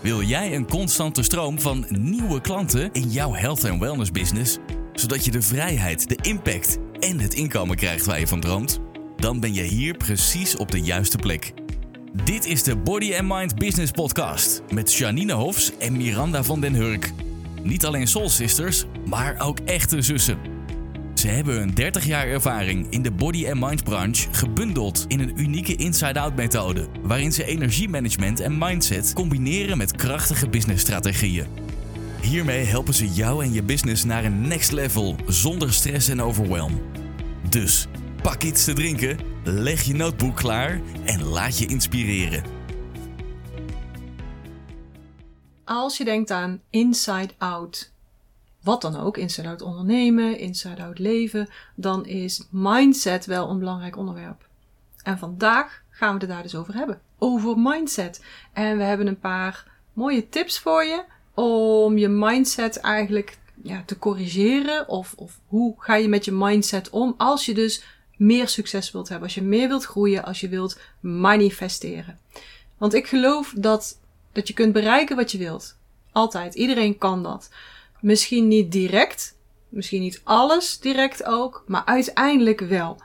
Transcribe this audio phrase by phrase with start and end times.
[0.00, 4.58] Wil jij een constante stroom van nieuwe klanten in jouw health en wellness business,
[4.92, 8.80] zodat je de vrijheid, de impact en het inkomen krijgt waar je van droomt?
[9.16, 11.52] Dan ben je hier precies op de juiste plek.
[12.24, 16.74] Dit is de Body and Mind Business Podcast met Janine Hofs en Miranda van den
[16.74, 17.12] Hurk.
[17.62, 20.49] Niet alleen soul sisters, maar ook echte zussen.
[21.20, 25.40] Ze hebben een 30 jaar ervaring in de body and mind branche gebundeld in een
[25.40, 31.46] unieke inside-out methode, waarin ze energiemanagement en mindset combineren met krachtige businessstrategieën.
[32.22, 36.82] Hiermee helpen ze jou en je business naar een next level zonder stress en overwhelm.
[37.48, 37.86] Dus
[38.22, 42.44] pak iets te drinken, leg je notebook klaar en laat je inspireren.
[45.64, 47.92] Als je denkt aan inside out,
[48.62, 53.96] wat dan ook, inside out ondernemen, inside out leven, dan is mindset wel een belangrijk
[53.96, 54.48] onderwerp.
[55.02, 57.00] En vandaag gaan we het daar dus over hebben.
[57.18, 58.24] Over mindset.
[58.52, 63.98] En we hebben een paar mooie tips voor je om je mindset eigenlijk ja, te
[63.98, 64.88] corrigeren.
[64.88, 67.84] Of, of hoe ga je met je mindset om als je dus
[68.16, 69.26] meer succes wilt hebben.
[69.26, 72.18] Als je meer wilt groeien, als je wilt manifesteren.
[72.78, 73.98] Want ik geloof dat,
[74.32, 75.76] dat je kunt bereiken wat je wilt.
[76.12, 76.54] Altijd.
[76.54, 77.50] Iedereen kan dat.
[78.00, 79.36] Misschien niet direct,
[79.68, 83.00] misschien niet alles direct ook, maar uiteindelijk wel.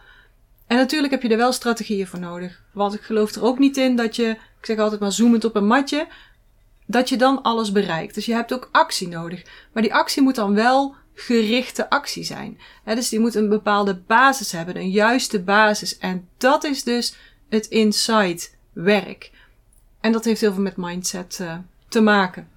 [0.67, 2.63] En natuurlijk heb je er wel strategieën voor nodig.
[2.73, 5.55] Want ik geloof er ook niet in dat je, ik zeg altijd maar zoomend op
[5.55, 6.07] een matje,
[6.85, 8.15] dat je dan alles bereikt.
[8.15, 9.41] Dus je hebt ook actie nodig.
[9.73, 12.59] Maar die actie moet dan wel gerichte actie zijn.
[12.83, 15.97] dus die moet een bepaalde basis hebben, een juiste basis.
[15.97, 17.15] En dat is dus
[17.49, 19.31] het insight werk.
[20.01, 21.57] En dat heeft heel veel met mindset uh,
[21.87, 22.49] te maken.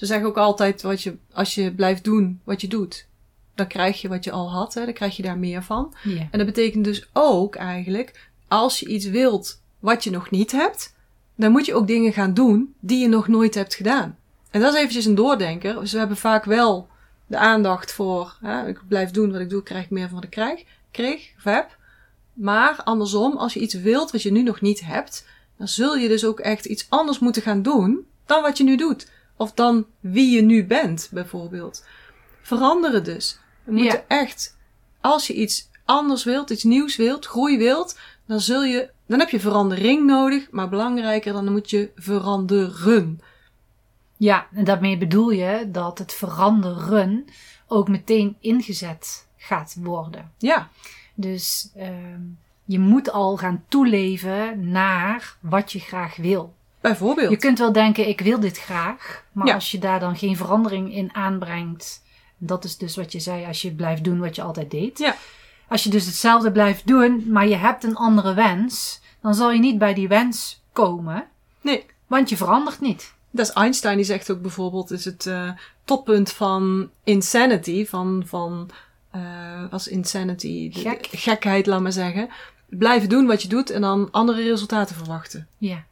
[0.00, 3.06] Ze zeggen ook altijd, wat je, als je blijft doen wat je doet,
[3.54, 4.74] dan krijg je wat je al had.
[4.74, 4.84] Hè?
[4.84, 5.94] Dan krijg je daar meer van.
[6.30, 10.94] En dat betekent dus ook eigenlijk, als je iets wilt wat je nog niet hebt,
[11.34, 14.18] dan moet je ook dingen gaan doen die je nog nooit hebt gedaan.
[14.50, 15.80] En dat is eventjes een doordenker.
[15.80, 16.88] Dus we hebben vaak wel
[17.26, 20.24] de aandacht voor, hè, ik blijf doen wat ik doe, krijg ik meer van wat
[20.24, 21.76] ik krijg, kreeg of heb.
[22.32, 26.08] Maar andersom, als je iets wilt wat je nu nog niet hebt, dan zul je
[26.08, 29.08] dus ook echt iets anders moeten gaan doen dan wat je nu doet.
[29.40, 31.86] Of dan wie je nu bent, bijvoorbeeld.
[32.42, 33.38] Veranderen dus.
[33.64, 34.56] We moeten echt,
[35.00, 39.28] als je iets anders wilt, iets nieuws wilt, groei wilt, dan zul je, dan heb
[39.30, 43.20] je verandering nodig, maar belangrijker, dan moet je veranderen.
[44.16, 47.24] Ja, en daarmee bedoel je dat het veranderen
[47.66, 50.32] ook meteen ingezet gaat worden.
[50.38, 50.68] Ja.
[51.14, 51.88] Dus uh,
[52.64, 56.54] je moet al gaan toeleven naar wat je graag wil.
[56.80, 57.30] Bijvoorbeeld.
[57.30, 59.24] Je kunt wel denken, ik wil dit graag.
[59.32, 62.02] Maar als je daar dan geen verandering in aanbrengt.
[62.38, 64.98] Dat is dus wat je zei, als je blijft doen wat je altijd deed.
[64.98, 65.16] Ja.
[65.68, 69.00] Als je dus hetzelfde blijft doen, maar je hebt een andere wens.
[69.22, 71.24] Dan zal je niet bij die wens komen.
[71.60, 71.86] Nee.
[72.06, 73.14] Want je verandert niet.
[73.30, 75.50] Dat is Einstein die zegt ook bijvoorbeeld, is het uh,
[75.84, 78.70] toppunt van insanity, van, van
[79.16, 79.22] uh,
[79.70, 81.08] was insanity, Gek.
[81.12, 82.28] gekheid, laat maar zeggen.
[82.66, 85.48] Blijven doen wat je doet en dan andere resultaten verwachten.
[85.58, 85.84] Ja.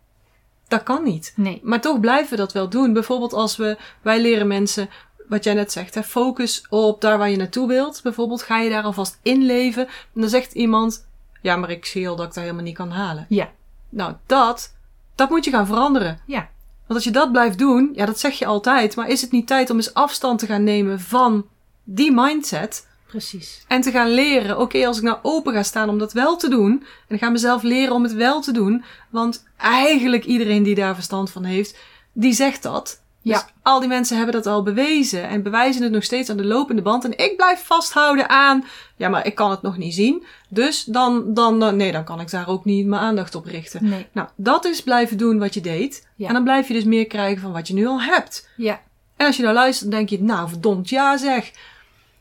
[0.69, 1.33] Dat kan niet.
[1.37, 1.61] Nee.
[1.63, 2.93] Maar toch blijven we dat wel doen.
[2.93, 4.89] Bijvoorbeeld als we, wij leren mensen,
[5.29, 8.01] wat jij net zegt, hè, focus op daar waar je naartoe wilt.
[8.03, 9.87] Bijvoorbeeld ga je daar alvast inleven.
[9.87, 11.07] En dan zegt iemand,
[11.43, 13.27] ja, maar ik zie al dat ik dat helemaal niet kan halen.
[13.29, 13.51] Ja.
[13.89, 14.75] Nou, dat,
[15.15, 16.21] dat moet je gaan veranderen.
[16.27, 16.49] Ja.
[16.87, 18.97] Want als je dat blijft doen, ja, dat zeg je altijd.
[18.97, 21.47] Maar is het niet tijd om eens afstand te gaan nemen van
[21.85, 22.88] die mindset?
[23.09, 23.65] Precies.
[23.69, 26.49] En te gaan leren, oké, als ik nou open ga staan om dat wel te
[26.49, 30.75] doen, en ik ga mezelf leren om het wel te doen, want eigenlijk iedereen die
[30.75, 31.77] daar verstand van heeft,
[32.13, 33.01] die zegt dat.
[33.23, 33.49] Dus Ja.
[33.63, 36.83] al die mensen hebben dat al bewezen en bewijzen het nog steeds aan de lopende
[36.83, 37.05] band.
[37.05, 38.65] En ik blijf vasthouden aan,
[38.97, 40.25] ja, maar ik kan het nog niet zien.
[40.49, 43.89] Dus dan, dan, dan nee, dan kan ik daar ook niet mijn aandacht op richten.
[43.89, 44.07] Nee.
[44.13, 46.07] Nou, dat is blijven doen wat je deed.
[46.17, 46.29] Ja.
[46.29, 48.49] En dan blijf je dus meer krijgen van wat je nu al hebt.
[48.57, 48.81] Ja.
[49.17, 51.51] En als je nou luistert, dan denk je, nou verdomd ja zeg.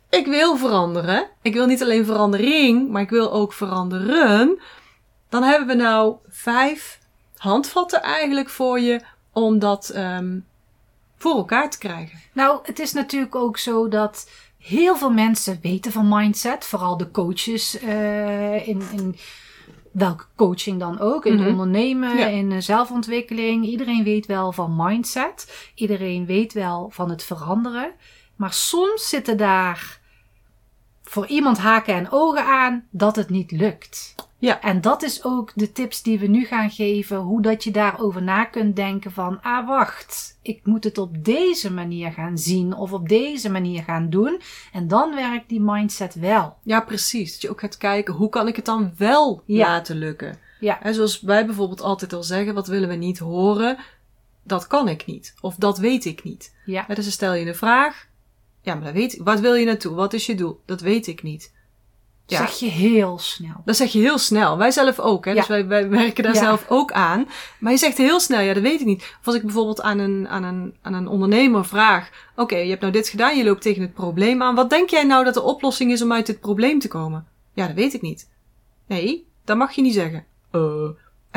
[0.09, 1.27] Ik wil veranderen.
[1.41, 4.59] Ik wil niet alleen verandering, maar ik wil ook veranderen.
[5.29, 6.99] Dan hebben we nou vijf
[7.37, 9.01] handvatten eigenlijk voor je
[9.33, 10.45] om dat um,
[11.17, 12.19] voor elkaar te krijgen.
[12.33, 16.65] Nou, het is natuurlijk ook zo dat heel veel mensen weten van mindset.
[16.65, 19.15] Vooral de coaches uh, in, in
[19.91, 21.25] welke coaching dan ook.
[21.25, 21.47] In Mhm.
[21.47, 22.25] ondernemen, Ja.
[22.27, 23.65] in eh, zelfontwikkeling.
[23.65, 25.69] Iedereen weet wel van mindset.
[25.75, 27.91] Iedereen weet wel van het veranderen.
[28.37, 29.99] Maar soms zitten daar
[31.03, 34.15] voor iemand haken en ogen aan dat het niet lukt.
[34.39, 34.61] Ja.
[34.61, 37.17] En dat is ook de tips die we nu gaan geven.
[37.17, 41.71] Hoe dat je daarover na kunt denken van, ah wacht, ik moet het op deze
[41.73, 44.41] manier gaan zien of op deze manier gaan doen.
[44.73, 46.57] En dan werkt die mindset wel.
[46.63, 47.31] Ja, precies.
[47.31, 49.67] Dat je ook gaat kijken, hoe kan ik het dan wel Ja.
[49.67, 50.37] laten lukken?
[50.59, 50.81] Ja.
[50.81, 53.77] En zoals wij bijvoorbeeld altijd al zeggen, wat willen we niet horen?
[54.43, 55.33] dat kan ik niet.
[55.41, 56.55] Of dat weet ik niet.
[56.65, 56.85] Ja.
[56.87, 58.07] Ja, dus dan stel je een vraag.
[58.67, 59.21] Ja, maar dat weet ik.
[59.23, 59.93] Wat wil je naartoe?
[59.95, 60.59] Wat is je doel?
[60.65, 61.53] Dat weet ik niet.
[62.25, 62.37] Ja.
[62.37, 63.61] Zeg je heel snel.
[63.65, 64.57] Dat zeg je heel snel.
[64.57, 65.25] Wij zelf ook.
[65.25, 65.31] Hè?
[65.31, 65.37] Ja.
[65.37, 66.39] Dus wij, wij werken daar Ja.
[66.39, 67.25] zelf ook aan.
[67.59, 69.01] Maar je zegt heel snel, ja, dat weet ik niet.
[69.19, 72.09] Of als ik bijvoorbeeld aan een, aan een, aan een ondernemer vraag.
[72.35, 74.55] Oké, je hebt nou dit gedaan, je loopt tegen het probleem aan.
[74.55, 77.27] Wat denk jij nou dat de oplossing is om uit dit probleem te komen?
[77.53, 78.29] Ja, dat weet ik niet.
[78.87, 80.25] Nee, dat mag je niet zeggen.
[80.51, 80.61] Eh.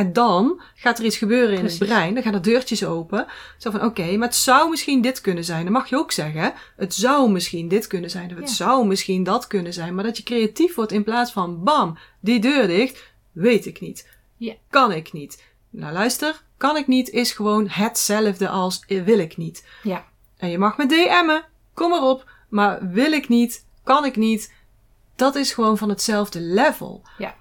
[0.01, 1.79] En dan gaat er iets gebeuren in Precies.
[1.79, 2.15] het brein.
[2.15, 3.27] Dan gaan er deurtjes open.
[3.59, 5.65] Zo van, oké, maar het zou misschien dit kunnen zijn.
[5.65, 8.31] Dan mag je ook zeggen, het zou misschien dit kunnen zijn.
[8.31, 8.55] Of het Ja.
[8.55, 9.95] zou misschien dat kunnen zijn.
[9.95, 13.13] Maar dat je creatief wordt in plaats van, bam, die deur dicht.
[13.33, 14.09] Weet ik niet.
[14.37, 14.55] Ja.
[14.71, 15.45] Kan ik niet.
[15.71, 19.67] Nou luister, kan ik niet is gewoon hetzelfde als eh, wil ik niet.
[19.83, 20.05] Ja.
[20.37, 21.45] En je mag me DM'en,
[21.75, 22.31] kom maar op.
[22.49, 24.53] Maar wil ik niet, kan ik niet,
[25.17, 27.03] dat is gewoon van hetzelfde level.
[27.19, 27.35] Ja.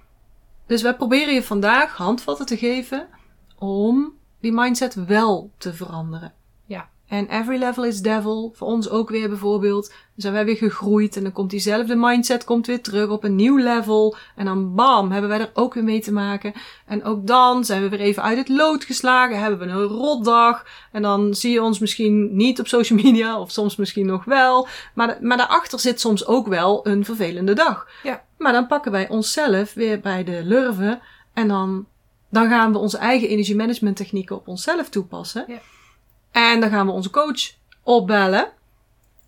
[0.70, 3.08] Dus wij proberen je vandaag handvatten te geven
[3.58, 6.34] om die mindset wel te veranderen.
[6.66, 6.90] Ja.
[7.08, 8.54] En every level is devil.
[8.56, 9.88] Voor ons ook weer bijvoorbeeld.
[9.88, 13.36] Dan zijn wij weer gegroeid en dan komt diezelfde mindset komt weer terug op een
[13.36, 14.16] nieuw level.
[14.36, 16.54] En dan bam, hebben wij er ook weer mee te maken.
[16.86, 19.40] En ook dan zijn we weer even uit het lood geslagen.
[19.40, 20.66] Hebben we een rotdag.
[20.92, 23.40] En dan zie je ons misschien niet op social media.
[23.40, 24.68] Of soms misschien nog wel.
[24.94, 27.88] Maar, maar daarachter zit soms ook wel een vervelende dag.
[28.04, 28.28] Ja.
[28.40, 31.02] Maar dan pakken wij onszelf weer bij de lurven.
[31.34, 31.86] En dan,
[32.30, 35.46] dan gaan we onze eigen energiemanagement technieken op onszelf toepassen.
[35.48, 35.60] Ja.
[36.32, 37.54] En dan gaan we onze coach
[37.84, 38.52] opbellen.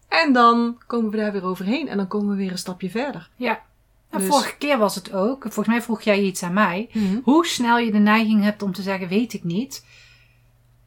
[0.08, 1.88] En dan komen we daar weer overheen.
[1.88, 3.30] En dan komen we weer een stapje verder.
[3.36, 3.62] Ja.
[4.10, 5.42] En Dus- vorige keer was het ook.
[5.42, 6.90] Volgens mij vroeg jij iets aan mij.
[7.24, 9.86] Hoe snel je de neiging hebt om te zeggen, weet ik niet.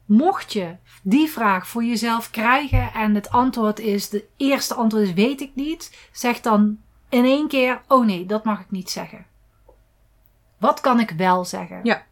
[0.04, 5.12] Mocht je die vraag voor jezelf krijgen en het antwoord is, de eerste antwoord is
[5.12, 6.08] weet ik niet.
[6.12, 6.78] Zeg dan
[7.14, 9.26] in één keer, oh nee, dat mag ik niet zeggen.
[10.58, 11.80] Wat kan ik wel zeggen?
[11.82, 12.04] Ja.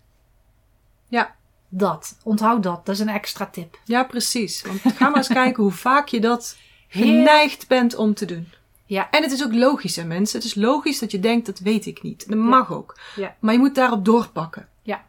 [1.09, 1.35] Ja.
[1.69, 2.19] Dat.
[2.23, 2.87] Onthoud dat.
[2.87, 3.79] Dat is een extra tip.
[3.85, 4.63] Ja, precies.
[4.63, 6.57] Want ga maar eens kijken hoe vaak je dat
[6.89, 8.53] geneigd bent om te doen.
[8.87, 9.11] Ja.
[9.11, 10.39] En het is ook logisch, hè mensen.
[10.39, 12.29] Het is logisch dat je denkt, dat weet ik niet.
[12.29, 12.99] Dat mag ook.
[13.17, 13.37] Ja.
[13.39, 14.69] Maar je moet daarop doorpakken.
[14.83, 15.05] Ja.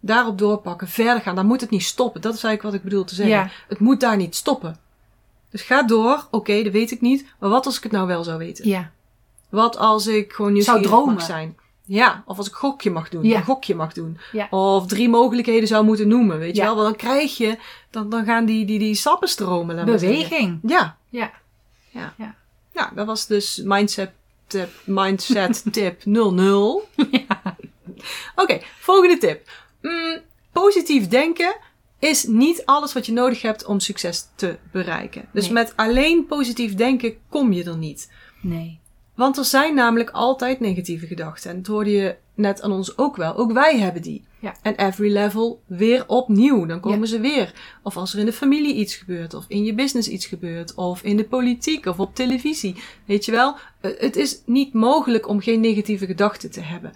[0.00, 1.34] Daarop doorpakken, verder gaan.
[1.34, 2.20] Dan moet het niet stoppen.
[2.20, 3.34] Dat is eigenlijk wat ik bedoel te zeggen.
[3.34, 3.50] Ja.
[3.68, 4.80] Het moet daar niet stoppen.
[5.50, 6.26] Dus ga door.
[6.30, 7.26] Oké, dat weet ik niet.
[7.38, 8.68] Maar wat als ik het nou wel zou weten?
[8.68, 8.90] Ja.
[9.52, 11.14] Wat als ik gewoon nieuwsgierig dromen.
[11.14, 11.56] mag zijn?
[11.84, 13.24] Ja, of als ik gokje mag doen.
[13.24, 13.36] Ja.
[13.36, 14.18] Een gokje mag doen.
[14.32, 14.46] Ja.
[14.50, 16.66] Of drie mogelijkheden zou moeten noemen, weet je Ja.
[16.66, 16.74] wel.
[16.76, 17.58] Want dan krijg je,
[17.90, 19.84] dan, dan gaan die, die, die sappen stromen.
[19.84, 20.58] Beweging.
[20.62, 20.96] Ja.
[21.08, 21.30] Ja.
[21.90, 22.14] Ja.
[22.18, 22.34] Ja.
[22.72, 24.10] Nou, dat was dus mindset
[24.46, 26.88] tip, mindset tip 00.
[28.36, 29.50] Oké, volgende tip.
[29.82, 30.18] Mm,
[30.52, 31.56] positief denken
[31.98, 35.28] is niet alles wat je nodig hebt om succes te bereiken.
[35.32, 35.52] Dus Nee.
[35.52, 38.10] met alleen positief denken kom je er niet.
[38.40, 38.80] Nee.
[39.14, 41.50] Want er zijn namelijk altijd negatieve gedachten.
[41.50, 43.36] En dat hoorde je net aan ons ook wel.
[43.36, 44.24] Ook wij hebben die.
[44.38, 44.54] Ja.
[44.62, 46.66] En every level weer opnieuw.
[46.66, 47.06] Dan komen Ja.
[47.06, 47.52] ze weer.
[47.82, 49.34] Of als er in de familie iets gebeurt.
[49.34, 50.74] Of in je business iets gebeurt.
[50.74, 51.86] Of in de politiek.
[51.86, 52.76] Of op televisie.
[53.06, 53.56] Weet je wel.
[53.80, 56.92] Eh, Het is niet mogelijk om geen negatieve gedachten te hebben.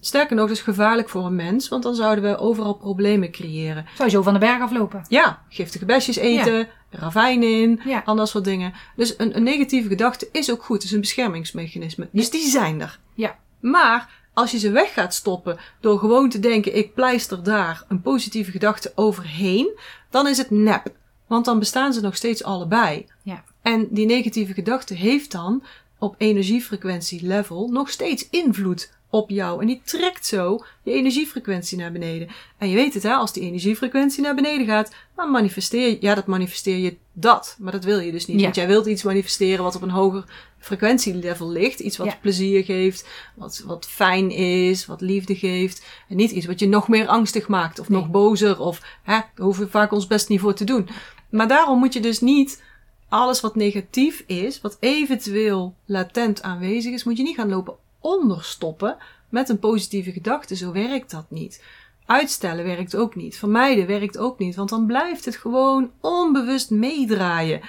[0.00, 1.68] Sterker nog, het is gevaarlijk voor een mens.
[1.68, 3.86] Want dan zouden we overal problemen creëren.
[3.96, 5.04] Zou je zo van de berg aflopen?
[5.08, 8.02] Ja, giftige besjes eten, ravijn in, Ja.
[8.04, 8.72] al dat soort dingen.
[8.96, 12.08] Dus een, een negatieve gedachte is ook goed, het is een beschermingsmechanisme.
[12.12, 12.98] Dus die zijn er.
[13.14, 13.38] Ja.
[13.60, 18.00] Maar als je ze weg gaat stoppen door gewoon te denken, ik pleister daar een
[18.00, 19.78] positieve gedachte overheen,
[20.10, 20.92] dan is het nep.
[21.26, 23.06] Want dan bestaan ze nog steeds allebei.
[23.22, 23.44] Ja.
[23.62, 25.62] En die negatieve gedachte heeft dan
[25.98, 29.60] op energiefrequentie level nog steeds invloed op jou.
[29.60, 32.28] En die trekt zo je energiefrequentie naar beneden.
[32.58, 36.14] En je weet het, hè, als die energiefrequentie naar beneden gaat, dan manifesteer je, ja,
[36.14, 37.56] dat manifesteer je dat.
[37.58, 38.36] Maar dat wil je dus niet.
[38.36, 38.42] Ja.
[38.42, 40.24] Want jij wilt iets manifesteren wat op een hoger
[40.58, 41.80] frequentielevel ligt.
[41.80, 42.18] Iets wat Ja.
[42.20, 45.86] plezier geeft, wat, wat fijn is, wat liefde geeft.
[46.08, 48.60] En niet iets wat je nog meer angstig maakt of nog bozer.
[48.60, 50.88] Of, hè, daar hoeven we vaak ons best niet voor te doen.
[51.30, 52.62] Maar daarom moet je dus niet
[53.08, 58.96] alles wat negatief is, wat eventueel latent aanwezig is, moet je niet gaan lopen onderstoppen
[59.28, 60.56] met een positieve gedachte.
[60.56, 61.64] Zo werkt dat niet.
[62.06, 63.38] Uitstellen werkt ook niet.
[63.38, 64.56] Vermijden werkt ook niet.
[64.56, 67.60] Want dan blijft het gewoon onbewust meedraaien.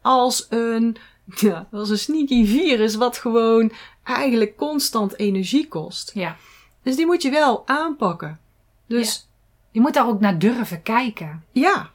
[0.00, 0.96] Als een,
[1.34, 3.72] ja, als een sneaky virus wat gewoon
[4.02, 6.10] eigenlijk constant energie kost.
[6.14, 6.36] Ja.
[6.82, 8.40] Dus die moet je wel aanpakken.
[8.86, 9.28] Dus
[9.70, 11.44] Je moet daar ook naar durven kijken.
[11.52, 11.90] ja,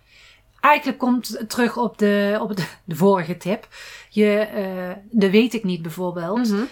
[0.60, 3.67] Eigenlijk komt het terug op de, op de, de vorige tip.
[4.10, 6.50] Je, eh, de weet ik niet bijvoorbeeld.
[6.51, 6.63] Mhm.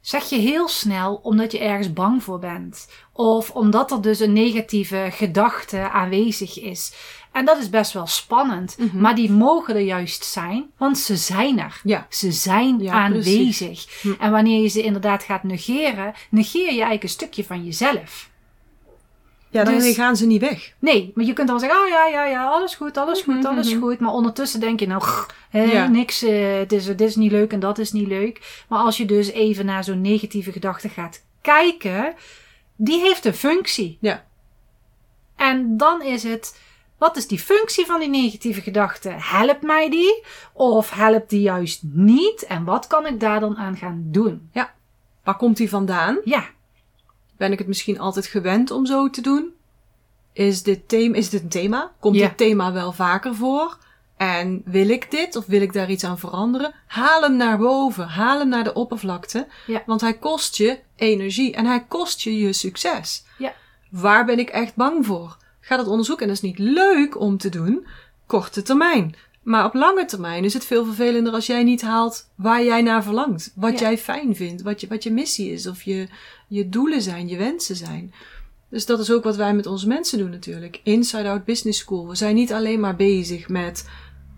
[0.00, 2.88] Zeg je heel snel omdat je ergens bang voor bent.
[3.12, 6.92] Of omdat er dus een negatieve gedachte aanwezig is.
[7.32, 8.76] En dat is best wel spannend.
[8.78, 9.00] Mhm.
[9.00, 11.80] Maar die mogen er juist zijn, want ze zijn er.
[11.84, 14.00] ja, Ze zijn Ja, aanwezig.
[14.02, 14.12] Hm.
[14.18, 18.29] En wanneer je ze inderdaad gaat negeren, negeer je eigenlijk een stukje van jezelf.
[19.50, 20.72] Ja, dan Dus- gaan ze niet weg.
[20.78, 23.46] Nee, maar je kunt dan zeggen, oh ja, ja, ja, alles goed, alles goed, Mhm,
[23.46, 23.80] alles mhm.
[23.80, 23.98] goed.
[23.98, 25.02] Maar ondertussen denk je nou,
[25.50, 25.86] hè, Ja.
[25.88, 28.64] niks, eh, het is, dit is niet leuk en dat is niet leuk.
[28.68, 32.14] Maar als je dus even naar zo'n negatieve gedachte gaat kijken,
[32.76, 33.98] die heeft een functie.
[34.00, 34.24] Ja.
[35.36, 36.58] En dan is het,
[36.98, 39.08] wat is die functie van die negatieve gedachte?
[39.16, 40.22] Helpt mij die?
[40.52, 42.42] Of helpt die juist niet?
[42.42, 44.50] En wat kan ik daar dan aan gaan doen?
[45.24, 46.18] Waar komt die vandaan?
[46.24, 46.44] Ja,
[47.40, 49.52] Ben ik het misschien altijd gewend om zo te doen?
[50.32, 51.92] Is dit, thema, is dit een thema?
[52.00, 52.26] Komt Ja.
[52.28, 53.78] dit thema wel vaker voor?
[54.16, 56.74] En wil ik dit of wil ik daar iets aan veranderen?
[56.86, 58.06] Haal hem naar boven.
[58.08, 59.46] Haal hem naar de oppervlakte.
[59.66, 59.82] Ja.
[59.86, 63.24] Want hij kost je energie en hij kost je je succes.
[63.38, 63.52] Ja.
[63.90, 65.36] Waar ben ik echt bang voor?
[65.60, 66.26] Ga dat onderzoeken.
[66.26, 67.86] En dat is niet leuk om te doen,
[68.26, 69.14] korte termijn.
[69.42, 73.02] Maar op lange termijn is het veel vervelender als jij niet haalt waar jij naar
[73.02, 73.52] verlangt.
[73.54, 73.78] Wat Ja.
[73.88, 76.08] jij fijn vindt, wat je, wat je missie is of je,
[76.50, 78.14] je doelen zijn, je wensen zijn.
[78.70, 80.80] Dus dat is ook wat wij met onze mensen doen natuurlijk.
[80.82, 82.08] Inside Out Business School.
[82.08, 83.88] We zijn niet alleen maar bezig met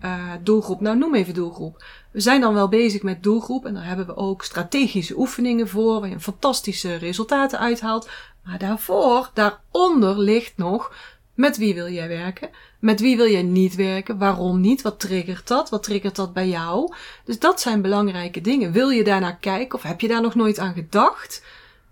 [0.00, 0.80] eh, doelgroep.
[0.80, 1.84] Nou, noem even doelgroep.
[2.10, 3.66] We zijn dan wel bezig met doelgroep.
[3.66, 6.00] En daar hebben we ook strategische oefeningen voor.
[6.00, 8.08] Waar je fantastische resultaten uithaalt.
[8.44, 10.94] Maar daarvoor, daaronder ligt nog...
[11.34, 12.50] Met wie wil jij werken?
[12.78, 14.18] Met wie wil jij niet werken?
[14.18, 14.82] Waarom niet?
[14.82, 15.70] Wat triggert dat?
[15.70, 16.94] Wat triggert dat bij jou?
[17.24, 18.72] Dus dat zijn belangrijke dingen.
[18.72, 21.42] Wil je daarnaar kijken of heb je daar nog nooit aan gedacht?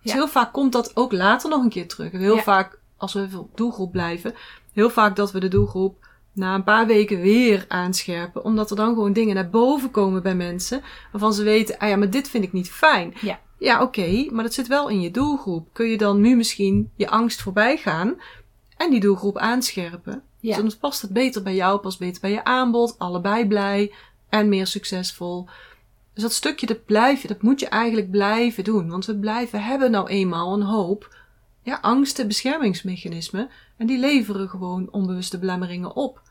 [0.02, 2.12] Dus heel vaak komt dat ook later nog een keer terug.
[2.12, 4.34] Heel vaak, als we op doelgroep blijven,
[4.72, 8.44] heel vaak dat we de doelgroep na een paar weken weer aanscherpen.
[8.44, 10.82] Omdat er dan gewoon dingen naar boven komen bij mensen.
[11.12, 13.14] Waarvan ze weten, ah ja, maar dit vind ik niet fijn.
[13.20, 13.40] Ja.
[13.58, 15.68] Ja, oké, maar dat zit wel in je doelgroep.
[15.72, 18.20] Kun je dan nu misschien je angst voorbij gaan
[18.76, 20.22] en die doelgroep aanscherpen?
[20.38, 20.56] Ja.
[20.56, 23.92] Dus dan past het beter bij jou, past beter bij je aanbod, allebei blij
[24.28, 25.48] en meer succesvol.
[26.20, 28.88] Dus dat stukje, dat blijf je, dat moet je eigenlijk blijven doen.
[28.88, 31.16] Want we blijven, hebben nou eenmaal een hoop
[31.62, 33.48] ja, angsten, beschermingsmechanismen.
[33.76, 36.22] En die leveren gewoon onbewuste belemmeringen op.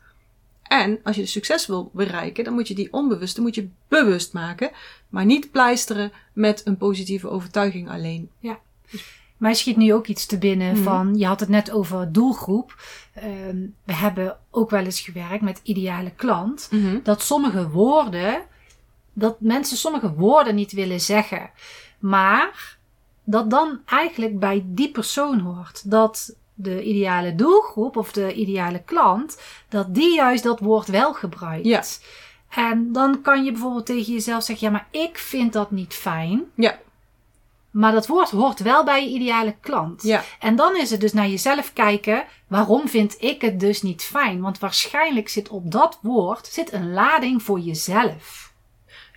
[0.62, 4.32] En als je de succes wil bereiken, dan moet je die onbewuste moet je bewust
[4.32, 4.70] maken.
[5.08, 8.30] Maar niet pleisteren met een positieve overtuiging alleen.
[9.36, 10.82] Mij schiet nu ook iets te binnen Mhm.
[10.82, 12.74] van, je had het net over doelgroep.
[13.14, 16.68] Ehm, we hebben ook wel eens gewerkt met ideale klant.
[17.02, 18.42] Dat sommige woorden,
[19.20, 21.50] dat mensen sommige woorden niet willen zeggen.
[21.98, 22.78] Maar
[23.24, 25.90] dat dan eigenlijk bij die persoon hoort.
[25.90, 31.66] Dat de ideale doelgroep of de ideale klant, dat die juist dat woord wel gebruikt.
[31.66, 31.82] Ja.
[32.48, 36.44] En dan kan je bijvoorbeeld tegen jezelf zeggen, ja, maar ik vind dat niet fijn.
[36.54, 36.78] Ja,
[37.70, 40.02] Maar dat woord hoort wel bij je ideale klant.
[40.02, 42.24] ja, En dan is het dus naar jezelf kijken.
[42.46, 44.40] Waarom vind ik het dus niet fijn?
[44.40, 48.49] Want waarschijnlijk zit op dat woord zit een lading voor jezelf.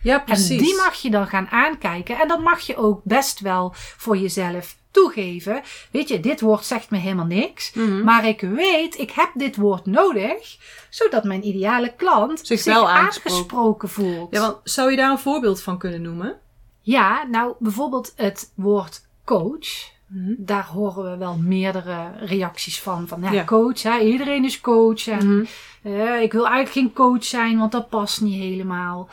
[0.04, 0.62] Ja, En precies.
[0.62, 2.20] die mag je dan gaan aankijken.
[2.20, 5.62] En dat mag je ook best wel voor jezelf toegeven.
[5.92, 7.74] Weet je, dit woord zegt me helemaal niks.
[7.74, 8.04] Mhm.
[8.04, 10.58] Maar ik weet, ik heb dit woord nodig.
[10.90, 13.32] Zodat mijn ideale klant Zich zich, wel aangesproken.
[13.38, 13.90] aangesproken.
[13.90, 14.28] voelt.
[14.32, 16.36] Ja, want zou je daar een voorbeeld van kunnen noemen?
[16.82, 19.92] Ja, nou bijvoorbeeld het woord coach.
[20.08, 20.34] Mhm.
[20.38, 23.08] Daar horen we wel meerdere reacties van.
[23.08, 23.44] Van ja, Ja.
[23.44, 25.08] coach, hè, iedereen is coach.
[25.08, 25.46] En Mhm.
[25.82, 29.10] eh, ik wil eigenlijk geen coach zijn, want dat past niet helemaal.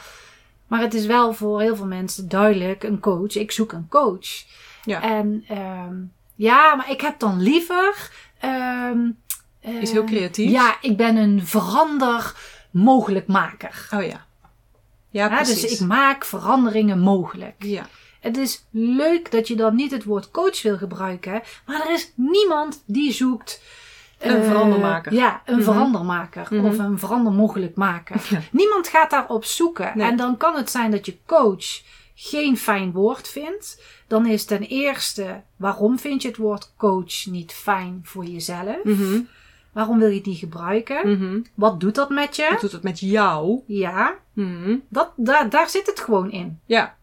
[0.70, 3.34] Maar het is wel voor heel veel mensen duidelijk een coach.
[3.36, 4.44] Ik zoek een coach.
[4.84, 5.02] Ja.
[5.02, 5.94] En ehm,
[6.34, 8.10] ja, maar ik heb dan liever.
[8.40, 8.98] ehm,
[9.60, 10.50] Is heel ehm, creatief.
[10.50, 12.34] Ja, ik ben een verander
[12.70, 13.88] mogelijkmaker.
[13.94, 14.08] Oh ja.
[14.08, 15.60] Ja, Ja, precies.
[15.60, 17.54] dus ik maak veranderingen mogelijk.
[17.64, 17.86] Ja.
[18.20, 22.12] Het is leuk dat je dan niet het woord coach wil gebruiken, maar er is
[22.14, 23.62] niemand die zoekt.
[24.20, 25.12] Een eh, verandermaker.
[25.12, 25.64] Ja, een Mhm.
[25.64, 26.64] verandermaker Mhm.
[26.64, 28.16] of een verandermogelijkmaker.
[28.30, 28.40] Ja.
[28.52, 29.92] Niemand gaat daarop zoeken.
[29.94, 30.10] Nee.
[30.10, 31.82] En dan kan het zijn dat je coach
[32.14, 33.82] geen fijn woord vindt.
[34.06, 38.84] Dan is ten eerste, waarom vind je het woord coach niet fijn voor jezelf?
[38.84, 39.20] Mhm.
[39.72, 41.10] Waarom wil je het niet gebruiken?
[41.12, 41.40] Mhm.
[41.54, 42.46] Wat doet dat met je?
[42.50, 43.60] Wat doet het met jou?
[43.66, 44.76] Ja, Mhm.
[44.88, 46.60] dat, daar, daar zit het gewoon in.
[46.66, 46.98] Ja.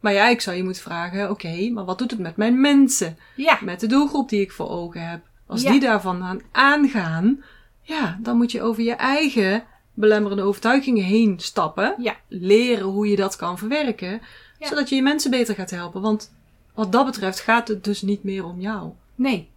[0.00, 3.18] Maar ja, ik zou je moeten vragen, oké, maar wat doet het met mijn mensen?
[3.36, 5.20] Ja, Met de doelgroep die ik voor ogen heb?
[5.52, 5.70] Als Ja.
[5.70, 7.44] die daarvan aan aangaan,
[7.82, 11.94] ja, dan moet je over je eigen belemmerende overtuigingen heen stappen.
[11.98, 12.16] Ja.
[12.28, 14.20] Leren hoe je dat kan verwerken,
[14.58, 14.66] Ja.
[14.68, 16.00] zodat je je mensen beter gaat helpen.
[16.00, 16.32] Want
[16.74, 18.90] wat dat betreft gaat het dus niet meer om jou.
[19.14, 19.50] Nee.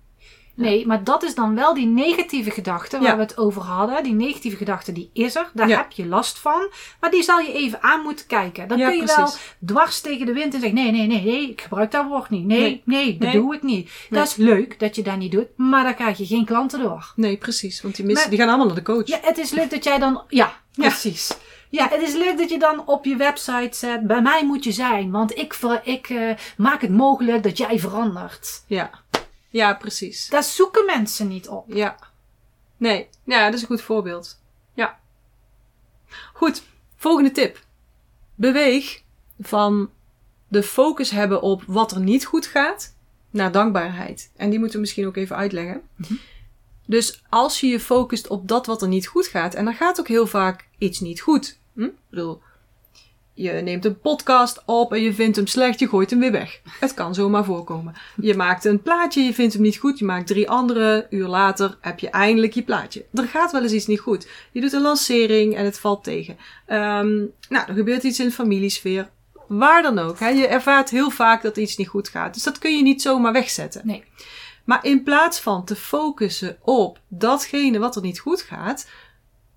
[0.55, 3.15] Nee, maar dat is dan wel die negatieve gedachte waar Ja.
[3.15, 4.03] we het over hadden.
[4.03, 5.49] Die negatieve gedachte, die is er.
[5.53, 5.77] Daar Ja.
[5.77, 6.69] heb je last van.
[6.99, 8.67] Maar die zal je even aan moeten kijken.
[8.67, 9.29] Dan Ja, kun je wel
[9.65, 10.77] dwars tegen de wind en zeggen...
[10.83, 12.45] Nee, nee, nee, nee, ik gebruik dat woord niet.
[12.45, 13.17] Nee, nee, Nee.
[13.17, 13.41] dat Nee.
[13.41, 13.89] doe ik niet.
[14.09, 14.19] Nee.
[14.19, 15.47] Dat is leuk dat je dat niet doet.
[15.57, 17.13] Maar dan krijg je geen klanten door.
[17.15, 17.81] Nee, precies.
[17.81, 19.07] Want die, missen, Maar- die gaan allemaal naar de coach.
[19.07, 20.21] Ja, het is leuk dat jij dan...
[20.27, 21.37] Ja, precies.
[21.69, 24.07] Ja, het is leuk dat je dan op je website zet...
[24.07, 25.11] Bij mij moet je zijn.
[25.11, 28.63] Want ik, ik eh, maak het mogelijk dat jij verandert.
[28.67, 28.89] Ja.
[29.55, 30.27] Ja, precies.
[30.27, 31.65] Daar zoeken mensen niet op.
[31.67, 31.97] Ja.
[32.77, 34.41] Nee, ja, dat is een goed voorbeeld.
[34.73, 34.99] Ja.
[36.33, 36.63] Goed,
[36.95, 37.65] volgende tip.
[38.35, 39.03] Beweeg
[39.39, 39.89] van
[40.47, 42.95] de focus hebben op wat er niet goed gaat
[43.29, 44.31] naar dankbaarheid.
[44.35, 45.81] En die moeten we misschien ook even uitleggen.
[46.85, 49.99] Dus als je je focust op dat wat er niet goed gaat, en dan gaat
[49.99, 51.57] ook heel vaak iets niet goed.
[51.73, 51.83] Hm?
[51.83, 52.41] Ik bedoel,
[53.35, 56.61] je neemt een podcast op en je vindt hem slecht, je gooit hem weer weg.
[56.79, 57.93] Het kan zomaar voorkomen.
[58.21, 61.77] Je maakt een plaatje, je vindt hem niet goed, je maakt drie andere, uur later
[61.81, 63.05] heb je eindelijk je plaatje.
[63.13, 64.27] Er gaat wel eens iets niet goed.
[64.51, 66.37] Je doet een lancering en het valt tegen.
[66.65, 67.15] Ehm,
[67.49, 69.09] nou, er gebeurt iets in de familiesfeer.
[69.47, 70.19] Waar dan ook.
[70.19, 70.29] Hè?
[70.29, 72.33] Je ervaart heel vaak dat iets niet goed gaat.
[72.33, 73.81] Dus dat kun je niet zomaar wegzetten.
[73.83, 74.03] Nee.
[74.63, 78.87] Maar in plaats van te focussen op datgene wat er niet goed gaat,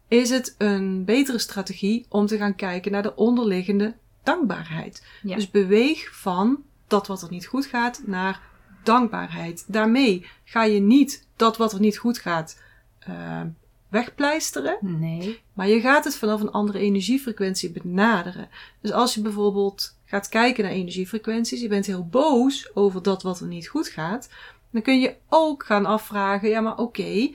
[0.09, 5.07] is het een betere strategie om te gaan kijken naar de onderliggende dankbaarheid.
[5.23, 5.35] Ja.
[5.35, 8.41] Dus beweeg van dat wat er niet goed gaat naar
[8.83, 9.65] dankbaarheid.
[9.67, 12.61] Daarmee ga je niet dat wat er niet goed gaat
[12.99, 13.41] eh,
[13.88, 15.41] wegpleisteren, Nee.
[15.53, 18.49] maar je gaat het vanaf een andere energiefrequentie benaderen.
[18.81, 23.41] Dus als je bijvoorbeeld gaat kijken naar energiefrequenties, je bent heel boos over dat wat
[23.41, 24.29] er niet goed gaat,
[24.71, 27.31] dan kun je ook gaan afvragen, ja maar oké,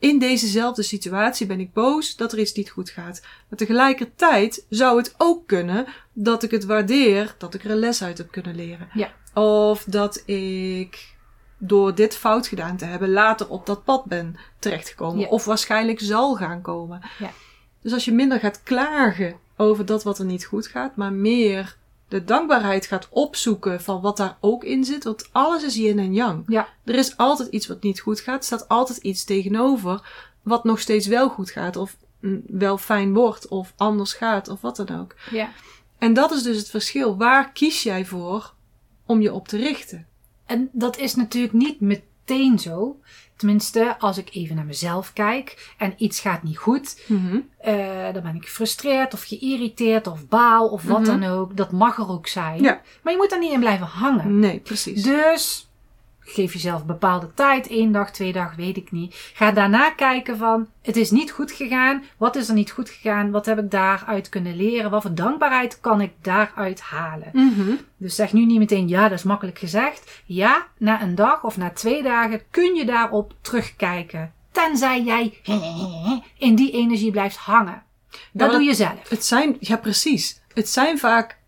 [0.00, 3.20] in dezezelfde situatie ben ik boos dat er iets niet goed gaat.
[3.48, 8.02] Maar tegelijkertijd zou het ook kunnen dat ik het waardeer dat ik er een les
[8.02, 8.88] uit heb kunnen leren.
[8.92, 9.12] Ja.
[9.42, 11.14] Of dat ik
[11.58, 15.20] door dit fout gedaan te hebben later op dat pad ben terechtgekomen.
[15.20, 15.28] Ja.
[15.28, 17.00] Of waarschijnlijk zal gaan komen.
[17.18, 17.30] Ja.
[17.82, 21.76] Dus als je minder gaat klagen over dat wat er niet goed gaat, maar meer
[22.10, 25.04] de dankbaarheid gaat opzoeken van wat daar ook in zit.
[25.04, 26.44] Want alles is yin en yang.
[26.46, 26.68] Ja.
[26.84, 28.38] Er is altijd iets wat niet goed gaat.
[28.38, 30.12] Er staat altijd iets tegenover
[30.42, 31.76] wat nog steeds wel goed gaat.
[31.76, 33.48] Of mm, wel fijn wordt.
[33.48, 34.48] Of anders gaat.
[34.48, 35.14] Of wat dan ook.
[35.30, 35.50] Ja.
[35.98, 37.16] En dat is dus het verschil.
[37.16, 38.54] Waar kies jij voor
[39.06, 40.06] om je op te richten?
[40.46, 43.00] En dat is natuurlijk niet meteen zo.
[43.40, 47.00] Tenminste, als ik even naar mezelf kijk en iets gaat niet goed,
[47.58, 51.20] eh, dan ben ik gefrustreerd of geïrriteerd of baal of wat Mhm.
[51.20, 51.56] dan ook.
[51.56, 52.62] Dat mag er ook zijn.
[52.62, 52.80] Ja.
[53.02, 54.38] Maar je moet daar niet in blijven hangen.
[54.38, 55.02] Nee, precies.
[55.02, 55.69] Dus
[56.20, 59.14] geef jezelf bepaalde tijd, één dag, twee dagen, weet ik niet.
[59.34, 62.04] Ga daarna kijken van, het is niet goed gegaan.
[62.16, 63.30] Wat is er niet goed gegaan?
[63.30, 64.90] Wat heb ik daaruit kunnen leren?
[64.90, 67.30] Wat voor dankbaarheid kan ik daaruit halen?
[67.32, 67.74] Mhm.
[67.96, 70.22] Dus zeg nu niet meteen, ja, dat is makkelijk gezegd.
[70.24, 74.32] Ja, na een dag of na twee dagen kun je daarop terugkijken.
[74.52, 75.38] Tenzij jij
[76.38, 77.82] in die energie blijft hangen.
[78.32, 79.08] Dat maar doe je zelf.
[79.08, 80.40] Het zijn, ja precies.
[80.54, 81.38] Het zijn vaak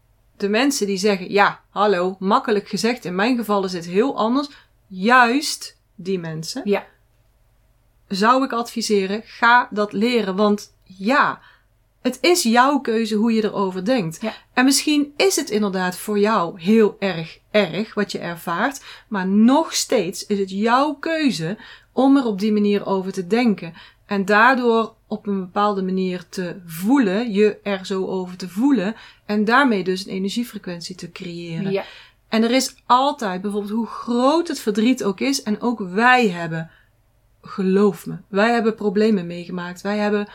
[0.43, 3.05] de mensen die zeggen, ja, hallo, makkelijk gezegd.
[3.05, 4.49] In mijn geval is het heel anders.
[4.87, 6.87] Juist die mensen Ja,
[8.09, 10.37] zou ik adviseren, ga dat leren.
[10.37, 11.41] Want ja,
[12.03, 14.21] het is jouw keuze hoe je erover denkt.
[14.21, 14.35] Ja.
[14.53, 18.85] En misschien is het inderdaad voor jou heel erg erg wat je ervaart.
[19.09, 21.59] Maar nog steeds is het jouw keuze
[21.93, 23.75] om er op die manier over te denken.
[24.13, 28.95] En daardoor op een bepaalde manier te voelen, je er zo over te voelen.
[29.27, 31.71] En daarmee dus een energiefrequentie te creëren.
[31.71, 31.85] ja,
[32.29, 36.71] En er is altijd, bijvoorbeeld hoe groot het verdriet ook is, en ook wij hebben,
[37.43, 39.81] geloof me, wij hebben problemen meegemaakt.
[39.81, 40.29] Wij hebben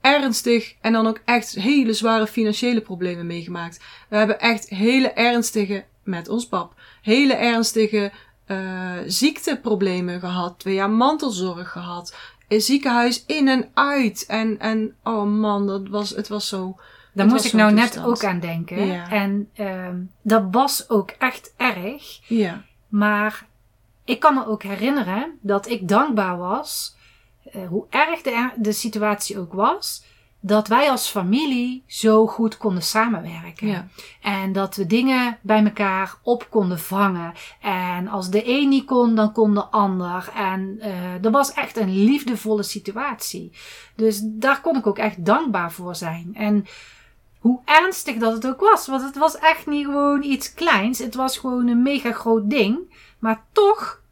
[0.00, 3.80] ernstig en dan ook echt hele zware financiële problemen meegemaakt.
[4.08, 8.12] We hebben echt hele ernstige, met ons pap, hele ernstige
[8.44, 10.58] eh ziekteproblemen gehad.
[10.58, 12.16] Twee jaar mantelzorg gehad.
[12.48, 14.24] Een ziekenhuis in en uit.
[14.26, 16.76] En, en oh man, dat was, het was zo.
[17.12, 18.86] daar moest ik nou net ook aan denken.
[18.86, 19.10] Ja.
[19.10, 22.20] En ehm, dat was ook echt erg.
[22.26, 22.64] Ja.
[22.88, 23.46] Maar
[24.04, 26.96] ik kan me ook herinneren dat ik dankbaar was,
[27.52, 30.04] eh, hoe erg de, de situatie ook was,
[30.46, 33.66] dat wij als familie zo goed konden samenwerken.
[33.66, 33.86] Ja.
[34.20, 37.32] En dat we dingen bij elkaar op konden vangen.
[37.60, 40.30] En als de een niet kon, dan kon de ander.
[40.34, 43.52] En eh dat was echt een liefdevolle situatie.
[43.96, 46.30] Dus daar kon ik ook echt dankbaar voor zijn.
[46.34, 46.66] En
[47.38, 48.86] hoe ernstig dat het ook was.
[48.86, 50.98] Want het was echt niet gewoon iets kleins.
[50.98, 52.78] Het was gewoon een mega groot ding.
[53.18, 54.02] Maar toch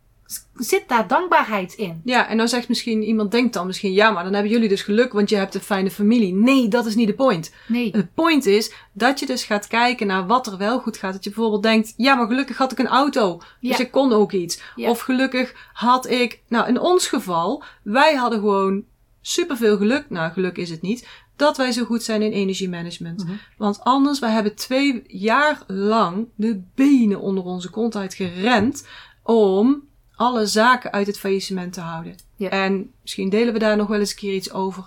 [0.54, 2.00] zit daar dankbaarheid in.
[2.04, 4.82] Ja, en dan zegt misschien iemand, denkt dan misschien, ja, maar dan hebben jullie dus
[4.82, 6.34] geluk, want je hebt een fijne familie.
[6.34, 7.52] Nee, dat is niet de point.
[7.68, 7.92] Nee.
[7.92, 11.12] De point is dat je dus gaat kijken naar wat er wel goed gaat.
[11.12, 13.40] Dat je bijvoorbeeld denkt, ja, maar gelukkig had ik een auto.
[13.60, 14.60] Dus ik kon ook iets.
[14.76, 14.90] Ja.
[14.90, 18.84] Of gelukkig had ik, nou, in ons geval, wij hadden gewoon
[19.20, 20.04] superveel geluk.
[20.08, 21.08] Nou, geluk is het niet.
[21.36, 23.24] Dat wij zo goed zijn in energiemanagement.
[23.24, 23.32] Mhm.
[23.56, 28.86] Want anders, wij hebben twee jaar lang de benen onder onze kont uit gerend
[29.22, 29.82] om
[30.14, 32.16] alle zaken uit het faillissement te houden.
[32.36, 32.48] Ja.
[32.48, 34.84] En misschien delen we daar nog wel eens een keer iets over.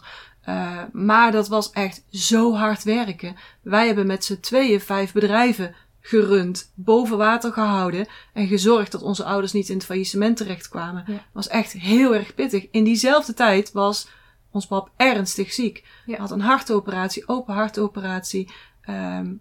[0.50, 3.36] Uh, maar dat was echt zo hard werken.
[3.62, 9.24] Wij hebben met z'n tweeën vijf bedrijven gerund, boven water gehouden en gezorgd dat onze
[9.24, 11.04] ouders niet in het faillissement terechtkwamen.
[11.08, 11.26] Ja.
[11.32, 12.68] was echt heel erg pittig.
[12.72, 14.08] In diezelfde tijd was
[14.52, 15.84] ons pap ernstig ziek.
[15.84, 16.12] Ja.
[16.12, 19.34] Hij had een hartoperatie, open hartoperatie, ehm,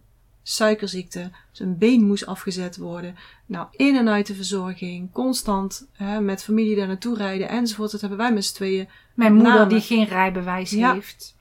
[0.46, 1.30] suikerziekte.
[1.52, 3.16] Zijn been moest afgezet worden.
[3.46, 7.90] Nou, in en uit de verzorging, constant hè, met familie daar naartoe rijden enzovoort.
[7.90, 9.68] Dat hebben wij met z'n tweeën Mijn moeder Namen.
[9.68, 10.92] die geen rijbewijs Ja.
[10.92, 11.36] heeft.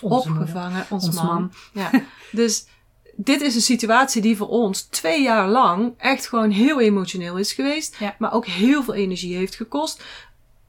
[0.00, 0.86] Onze opgevangen.
[0.90, 1.26] Ons, Ons man.
[1.26, 1.52] man.
[1.72, 1.90] Ja.
[2.32, 2.66] dus
[3.16, 7.52] dit is een situatie die voor ons twee jaar lang echt gewoon heel emotioneel is
[7.52, 7.96] geweest.
[7.98, 8.14] Ja.
[8.18, 10.04] Maar ook heel veel energie heeft gekost.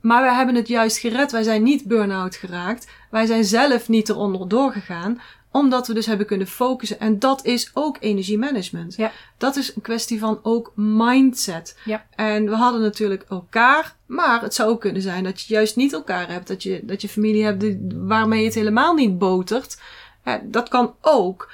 [0.01, 1.31] Maar wij hebben het juist gered.
[1.31, 2.87] Wij zijn niet burn-out geraakt.
[3.11, 5.21] Wij zijn zelf niet eronder doorgegaan.
[5.57, 6.99] Omdat we dus hebben kunnen focussen.
[6.99, 8.95] En dat is ook energiemanagement.
[8.95, 9.11] Ja.
[9.37, 11.77] Dat is een kwestie van ook mindset.
[11.85, 12.05] Ja.
[12.15, 13.95] En we hadden natuurlijk elkaar.
[14.05, 16.47] Maar het zou ook kunnen zijn dat je juist niet elkaar hebt.
[16.47, 19.81] Dat je, dat je familie hebt die- waarmee je het helemaal niet botert.
[20.25, 21.49] Ja, dat kan ook.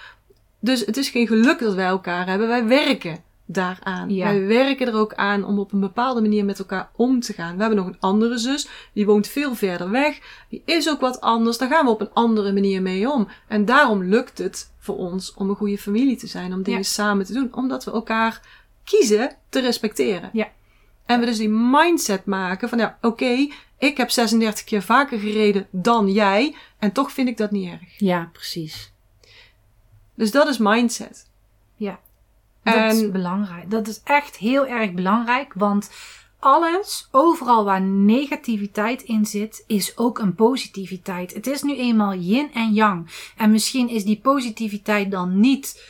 [0.59, 2.47] Dus het is geen geluk dat wij elkaar hebben.
[2.47, 4.09] Wij werken daaraan.
[4.09, 4.25] Ja.
[4.25, 7.53] Wij werken er ook aan om op een bepaalde manier met elkaar om te gaan.
[7.55, 8.67] We hebben nog een andere zus.
[8.93, 10.19] Die woont veel verder weg.
[10.49, 11.57] Die is ook wat anders.
[11.57, 13.27] Daar gaan we op een andere manier mee om.
[13.47, 16.53] En daarom lukt het voor ons om een goede familie te zijn.
[16.53, 16.85] Om dingen Ja.
[16.85, 17.53] samen te doen.
[17.55, 18.41] Omdat we elkaar
[18.83, 20.29] kiezen te respecteren.
[20.33, 20.47] Ja.
[21.05, 25.67] En we dus die mindset maken van ja, oké, ik heb 36 keer vaker gereden
[25.71, 26.55] dan jij.
[26.79, 27.99] En toch vind ik dat niet erg.
[27.99, 28.91] Ja, precies.
[30.15, 31.29] Dus dat is mindset.
[31.75, 31.99] Ja.
[32.63, 33.71] Dat is belangrijk.
[33.71, 35.91] Dat is echt heel erg belangrijk, want
[36.39, 41.33] alles, overal waar negativiteit in zit, is ook een positiviteit.
[41.33, 43.07] Het is nu eenmaal yin en yang.
[43.37, 45.83] En misschien is die positiviteit dan niet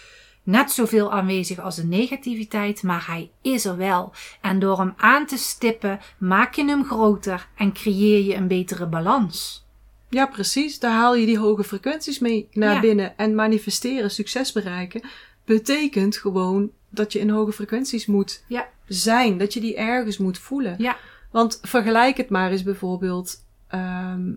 [0.43, 4.13] net zoveel aanwezig als de negativiteit, maar hij is er wel.
[4.41, 8.85] En door hem aan te stippen, maak je hem groter en creëer je een betere
[8.87, 9.65] balans.
[10.09, 10.79] Ja, precies.
[10.79, 12.79] Daar haal je die hoge frequenties mee naar Ja.
[12.79, 13.17] binnen.
[13.17, 15.01] En manifesteren, succes bereiken,
[15.45, 18.67] betekent gewoon dat je in hoge frequenties moet Ja.
[18.87, 19.37] zijn.
[19.37, 20.75] Dat je die ergens moet voelen.
[20.77, 20.97] Ja.
[21.31, 24.31] Want vergelijk het maar eens bijvoorbeeld ehm,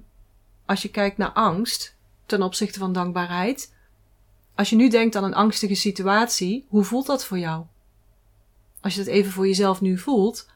[0.67, 1.95] als je kijkt naar angst
[2.27, 3.75] ten opzichte van dankbaarheid.
[4.55, 7.65] Als je nu denkt aan een angstige situatie, hoe voelt dat voor jou?
[8.81, 10.49] Als je dat even voor jezelf nu voelt,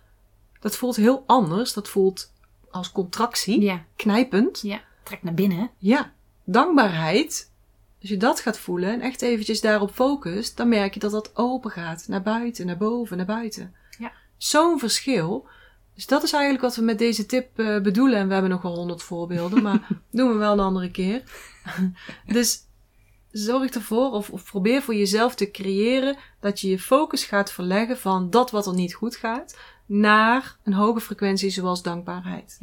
[0.61, 1.73] dat voelt heel anders.
[1.73, 2.33] Dat voelt
[2.71, 4.61] als contractie, Ja, knijpend.
[4.63, 4.81] ja.
[5.03, 5.71] Trek naar binnen.
[5.79, 6.13] Ja,
[6.45, 7.50] dankbaarheid.
[8.01, 11.37] Als je dat gaat voelen en echt eventjes daarop focust, dan merk je dat dat
[11.37, 12.05] open gaat.
[12.09, 13.75] Naar buiten, naar boven, naar buiten.
[13.99, 14.13] Ja.
[14.37, 15.49] Zo'n verschil.
[15.95, 18.19] Dus dat is eigenlijk wat we met deze tip eh, bedoelen.
[18.19, 21.23] En we hebben nog wel honderd voorbeelden, maar doen we wel een andere keer.
[22.27, 22.59] dus
[23.31, 27.99] zorg ervoor of, of probeer voor jezelf te creëren dat je je focus gaat verleggen
[27.99, 32.57] van dat wat er niet goed gaat, naar een hoge frequentie zoals dankbaarheid.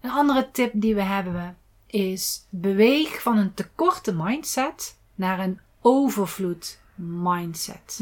[0.00, 1.58] Een andere tip die we hebben
[1.90, 7.98] is beweeg van een tekorten mindset naar een overvloed mindset.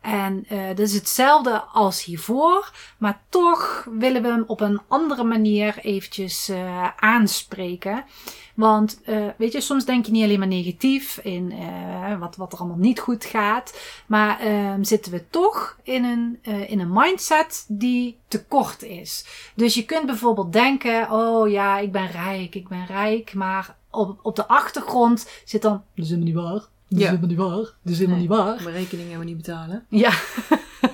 [0.00, 5.24] En eh dat is hetzelfde als hiervoor, maar toch willen we hem op een andere
[5.24, 8.04] manier eventjes eh, aanspreken.
[8.54, 11.54] Want eh, weet je, soms denk je niet alleen maar negatief in
[12.18, 16.80] wat, wat er allemaal niet goed gaat, maar ehm, zitten we toch in een, in
[16.80, 19.24] een mindset die tekort is.
[19.54, 24.18] Dus je kunt bijvoorbeeld denken, oh ja, ik ben rijk, ik ben rijk, maar op,
[24.22, 26.77] op de achtergrond zit dan, dat is helemaal niet waar.
[26.88, 27.10] Dat is Ja.
[27.10, 27.74] helemaal niet waar.
[27.82, 28.28] Dat is helemaal Nee.
[28.28, 28.62] niet waar.
[28.62, 29.86] Mijn rekening hebben we niet betalen.
[29.88, 30.12] Ja.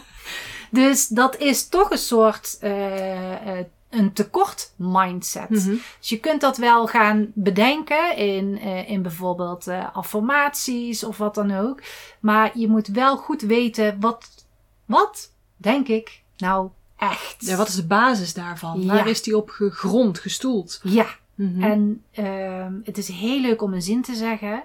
[0.71, 5.49] dus dat is toch een soort eh, eh, een tekort mindset.
[5.51, 5.75] Mhm.
[5.99, 11.57] Dus je kunt dat wel gaan bedenken in, eh, in bijvoorbeeld affirmaties of wat dan
[11.57, 11.83] ook.
[12.21, 14.47] Maar je moet wel goed weten wat,
[14.85, 17.37] wat denk ik nou echt.
[17.39, 18.81] Ja, wat is de basis daarvan?
[18.83, 18.95] Ja.
[18.95, 20.81] Waar is die op gegrond, gestoeld?
[20.83, 21.63] Ja, Mhm.
[21.63, 24.65] en ehm, het is heel leuk om een zin te zeggen.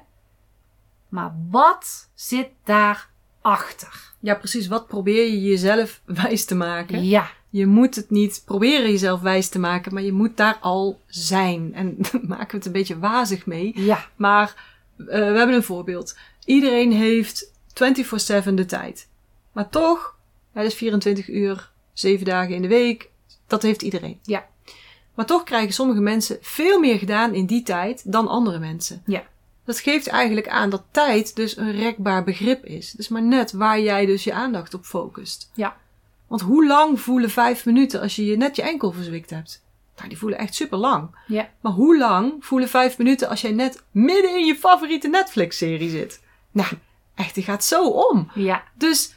[1.09, 4.13] Maar wat zit daarachter?
[4.19, 4.67] Ja, precies.
[4.67, 7.03] Wat probeer je jezelf wijs te maken?
[7.05, 11.01] Ja, Je moet het niet proberen jezelf wijs te maken, maar je moet daar al
[11.07, 11.73] zijn.
[11.73, 13.71] En daar maken we het een beetje wazig mee.
[13.75, 14.55] ja, Maar
[14.97, 16.17] eh, we hebben een voorbeeld.
[16.45, 17.51] Iedereen heeft
[18.43, 19.07] 24-7 de tijd.
[19.51, 20.17] Maar toch,
[20.53, 23.09] het is 24 uur, 7 dagen in de week.
[23.47, 24.19] Dat heeft iedereen.
[24.23, 24.47] Ja.
[25.15, 29.01] Maar toch krijgen sommige mensen veel meer gedaan in die tijd dan andere mensen.
[29.05, 29.23] Ja.
[29.69, 32.91] Dat geeft eigenlijk aan dat tijd dus een rekbaar begrip is.
[32.91, 35.51] Dus maar net waar jij dus je aandacht op focust.
[35.53, 35.77] Ja.
[36.27, 39.63] Want hoe lang voelen vijf minuten als je je net je enkel verzwikt hebt?
[39.95, 41.15] Nou, die voelen echt super lang.
[41.27, 45.89] ja, Maar hoe lang voelen vijf minuten als jij net midden in je favoriete Netflix-serie
[45.89, 46.21] zit?
[46.51, 46.69] Nou,
[47.15, 48.31] echt, die gaat zo om.
[48.35, 49.15] ja, Dus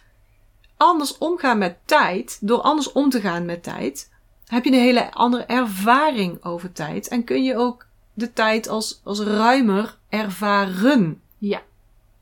[0.76, 4.10] anders omgaan met tijd, door anders om te gaan met tijd,
[4.46, 7.08] heb je een hele andere ervaring over tijd.
[7.08, 11.20] En kun je ook de tijd als, als ruimer ervaren.
[11.38, 11.62] ja.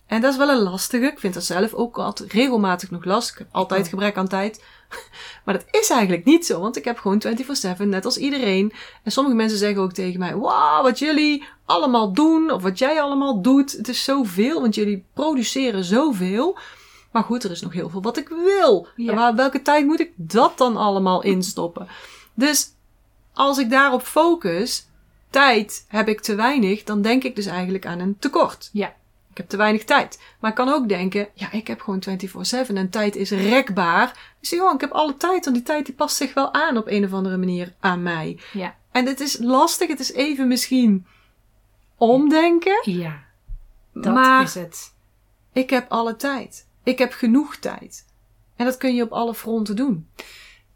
[0.07, 1.07] En dat is wel een lastige.
[1.07, 3.47] Ik vind dat zelf ook altijd regelmatig nog lastig.
[3.51, 4.65] Altijd gebrek aan tijd.
[5.45, 7.23] maar dat is eigenlijk niet zo, want ik heb gewoon
[7.79, 8.73] 24-7, net als iedereen.
[9.03, 13.01] En sommige mensen zeggen ook tegen mij: Wauw, wat jullie allemaal doen, of wat jij
[13.01, 13.73] allemaal doet.
[13.73, 16.59] Het is zoveel, want jullie produceren zoveel.
[17.13, 18.87] Maar goed, er is nog heel veel wat ik wil.
[18.97, 19.11] Ja.
[19.11, 21.89] En waar, welke tijd moet ik dat dan allemaal instoppen?
[22.35, 22.73] Dus
[23.35, 24.87] als ik daarop focus,
[25.31, 28.71] tijd heb ik te weinig, dan denk ik dus eigenlijk aan een tekort.
[28.73, 28.95] Ja.
[29.31, 30.21] Ik heb te weinig tijd.
[30.41, 32.03] Maar ik kan ook denken, ja, ik heb gewoon
[32.67, 34.35] 24-7 en tijd is rekbaar.
[34.41, 36.87] Dus joh, ik heb alle tijd, want die tijd die past zich wel aan op
[36.87, 38.39] een of andere manier aan mij.
[38.53, 38.75] Ja.
[38.91, 41.07] En het is lastig, het is even misschien
[41.97, 43.23] omdenken, Ja,
[43.93, 44.95] dat maar is het.
[45.53, 46.67] ik heb alle tijd.
[46.83, 48.07] Ik heb genoeg tijd.
[48.57, 50.09] En dat kun je op alle fronten doen.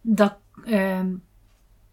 [0.01, 1.15] Dat, ehm,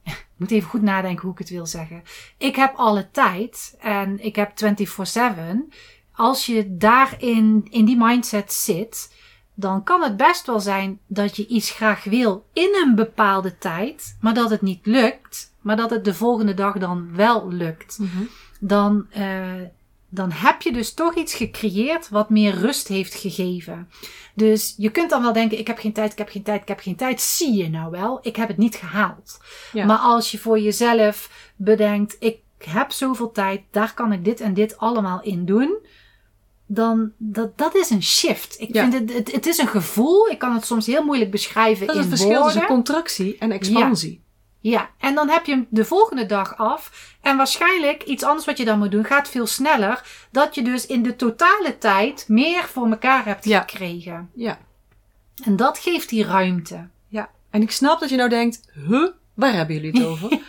[0.04, 2.04] ik moet even goed nadenken hoe ik het wil zeggen.
[2.38, 5.74] Ik heb alle tijd en ik heb 24-7.
[6.12, 9.16] Als je daarin, in die mindset zit,
[9.54, 14.18] dan kan het best wel zijn dat je iets graag wil in een bepaalde tijd,
[14.22, 18.00] maar dat het niet lukt, maar dat het de volgende dag dan wel lukt.
[18.60, 19.52] Dan, eh,
[20.13, 23.89] dan heb je dus toch iets gecreëerd wat meer rust heeft gegeven.
[24.36, 26.67] Dus je kunt dan wel denken, ik heb geen tijd, ik heb geen tijd, ik
[26.67, 27.21] heb geen tijd.
[27.21, 29.39] Zie je nou wel, ik heb het niet gehaald.
[29.74, 29.86] Ja.
[29.86, 34.54] Maar als je voor jezelf bedenkt, ik heb zoveel tijd, daar kan ik dit en
[34.54, 35.78] dit allemaal in doen.
[36.65, 38.56] Dan, dat, dat is een shift.
[38.60, 38.82] Ik Ja.
[38.89, 40.28] vind het, het, het is een gevoel.
[40.28, 42.52] Ik kan het soms heel moeilijk beschrijven Dat is in het verschil woorden.
[42.54, 44.12] tussen contractie en expansie.
[44.12, 44.31] Ja,
[44.97, 47.10] en dan heb je hem de volgende dag af.
[47.21, 50.04] En waarschijnlijk iets anders wat je dan moet doen gaat veel sneller.
[50.32, 53.60] Dat je dus in de totale tijd meer voor elkaar hebt Ja.
[53.60, 54.30] gekregen.
[54.34, 54.58] Ja.
[55.43, 56.88] En dat geeft die ruimte.
[57.08, 57.30] Ja.
[57.50, 60.39] En ik snap dat je nou denkt, huh, waar hebben jullie het over?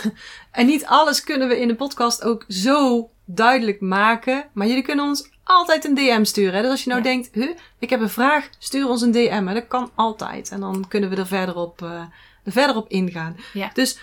[0.50, 4.44] en niet alles kunnen we in de podcast ook zo duidelijk maken.
[4.52, 6.54] Maar jullie kunnen ons altijd een DM sturen.
[6.54, 6.60] Hè?
[6.62, 7.08] Dus als je nou Ja.
[7.08, 9.46] denkt, huh, ik heb een vraag, stuur ons een DM.
[9.46, 9.54] Hè?
[9.54, 10.50] Dat kan altijd.
[10.50, 12.02] En dan kunnen we er verder op, eh,
[12.42, 13.36] er verder op ingaan.
[13.52, 13.70] Ja.
[13.74, 13.98] Dus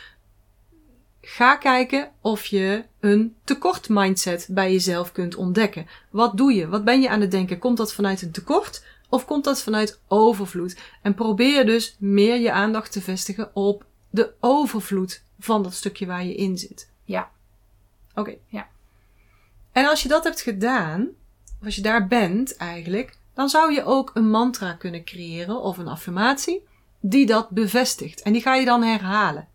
[1.21, 5.88] ga kijken of je een tekort mindset bij jezelf kunt ontdekken.
[6.10, 6.67] Wat doe je?
[6.67, 7.60] Wat ben je aan het denken?
[7.60, 10.78] Komt dat vanuit een tekort of komt dat vanuit overvloed?
[11.02, 16.25] En probeer dus meer je aandacht te vestigen op de overvloed van dat stukje waar
[16.25, 16.91] je in zit.
[17.04, 17.32] Ja.
[18.15, 18.36] Oké.
[18.47, 18.67] Ja.
[19.71, 21.08] En als je dat hebt gedaan,
[21.60, 25.78] of als je daar bent eigenlijk, dan zou je ook een mantra kunnen creëren of
[25.78, 26.67] een affirmatie
[27.00, 28.22] die dat bevestigt.
[28.22, 29.48] En die ga je dan herhalen.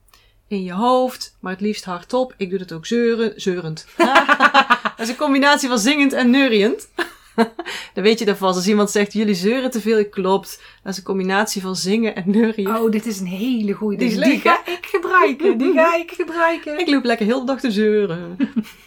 [0.48, 2.34] In je hoofd, maar het liefst hardop.
[2.36, 3.86] Ik doe dat ook zeuren, zeurend.
[4.96, 6.88] dat is een combinatie van zingend en neuriënd.
[7.94, 8.56] dan weet je dat vast.
[8.56, 10.62] Als iemand zegt, jullie zeuren te veel, klopt.
[10.82, 12.76] Dat is een combinatie van zingen en neurien.
[12.76, 13.96] Oh, dit is een hele goede.
[13.96, 15.58] Die Die ga ik gebruiken.
[15.58, 16.78] Die ga ik gebruiken.
[16.78, 18.36] Ik loop lekker heel de dag te zeuren.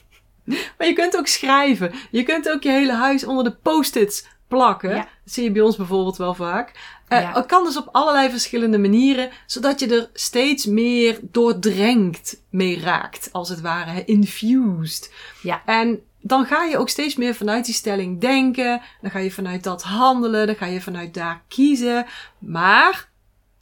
[0.78, 1.92] maar je kunt ook schrijven.
[2.12, 4.90] Je kunt ook je hele huis onder de post-its plakken.
[4.90, 4.96] Ja.
[4.96, 6.97] Dat zie je bij ons bijvoorbeeld wel vaak.
[7.08, 7.34] Eh, Ja.
[7.34, 13.30] Het kan dus op allerlei verschillende manieren, zodat je er steeds meer doordrenkt mee raakt,
[13.32, 15.14] als het ware, infused.
[15.42, 15.62] Ja.
[15.66, 19.64] En dan ga je ook steeds meer vanuit die stelling denken, dan ga je vanuit
[19.64, 22.06] dat handelen, dan ga je vanuit daar kiezen.
[22.40, 23.10] Maar,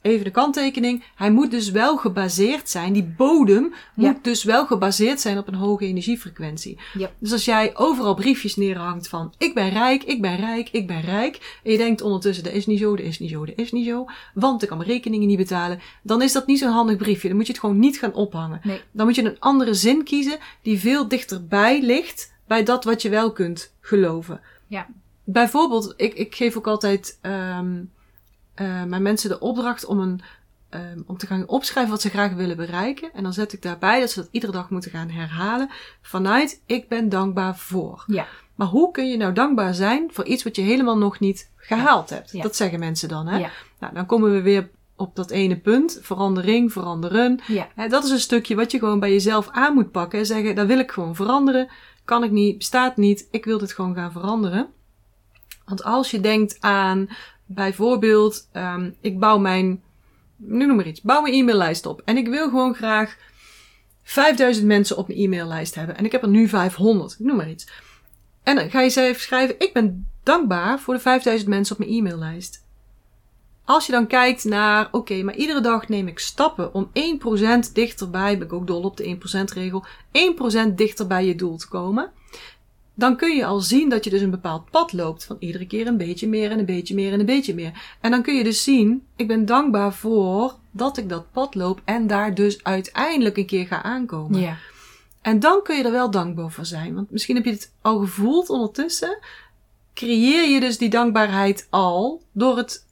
[0.06, 4.10] even de kanttekening, hij moet dus wel gebaseerd zijn, die bodem Ja.
[4.10, 6.78] moet dus wel gebaseerd zijn op een hoge energiefrequentie.
[6.98, 7.10] Ja.
[7.18, 11.00] Dus als jij overal briefjes neerhangt van ik ben rijk, ik ben rijk, ik ben
[11.00, 11.60] rijk.
[11.64, 13.86] En je denkt ondertussen dat is niet zo, dat is niet zo, dat is niet
[13.86, 14.04] zo.
[14.34, 15.80] Want ik kan mijn rekeningen niet betalen.
[16.02, 17.28] Dan is dat niet zo'n handig briefje.
[17.28, 18.60] Dan moet je het gewoon niet gaan ophangen.
[18.62, 18.80] Nee.
[18.92, 23.08] Dan moet je een andere zin kiezen die veel dichterbij ligt bij dat wat je
[23.08, 24.40] wel kunt geloven.
[24.66, 24.86] Ja.
[25.24, 27.74] Bijvoorbeeld, ik, ik geef ook altijd ehm
[28.56, 30.20] eh, mijn mensen de opdracht om, een,
[30.68, 33.12] ehm, om te gaan opschrijven wat ze graag willen bereiken.
[33.12, 35.70] En dan zet ik daarbij dat ze dat iedere dag moeten gaan herhalen
[36.02, 38.04] vanuit ik ben dankbaar voor.
[38.06, 38.26] Ja.
[38.54, 42.10] Maar hoe kun je nou dankbaar zijn voor iets wat je helemaal nog niet gehaald
[42.10, 42.32] hebt?
[42.32, 42.42] Ja.
[42.42, 43.26] Dat zeggen mensen dan.
[43.26, 43.38] Hè?
[43.38, 43.50] Ja.
[43.80, 45.98] Nou, dan komen we weer op dat ene punt.
[46.02, 47.40] Verandering, veranderen.
[47.46, 47.68] Ja.
[47.74, 50.18] Hè, dat is een stukje wat je gewoon bij jezelf aan moet pakken.
[50.18, 51.68] En zeggen, dat wil ik gewoon veranderen.
[52.04, 53.28] Kan ik niet, bestaat niet.
[53.30, 54.68] Ik wil dit gewoon gaan veranderen.
[55.64, 57.08] Want als je denkt aan
[57.46, 59.82] bijvoorbeeld, ehm, ik bouw mijn,
[60.36, 62.02] nu noem maar iets, bouw mijn e-maillijst op.
[62.04, 63.16] En ik wil gewoon graag
[64.02, 65.96] 5000 mensen op mijn e-maillijst hebben.
[65.96, 67.68] En ik heb er nu 500, ik noem maar iets.
[68.42, 71.98] En dan ga je zelf schrijven, ik ben dankbaar voor de 5000 mensen op mijn
[71.98, 72.64] e-maillijst.
[73.64, 76.90] Als je dan kijkt naar, oké, maar iedere dag neem ik stappen om
[77.68, 79.16] 1% dichterbij, ben ik ook dol op de
[79.50, 79.84] 1% regel,
[80.70, 82.10] 1% dichter bij je doel te komen.
[82.98, 85.86] Dan kun je al zien dat je dus een bepaald pad loopt van iedere keer
[85.86, 87.96] een beetje meer en een beetje meer en een beetje meer.
[88.00, 91.80] En dan kun je dus zien, ik ben dankbaar voor dat ik dat pad loop
[91.84, 94.40] en daar dus uiteindelijk een keer ga aankomen.
[99.94, 102.86] creëer je dus die dankbaarheid al door het,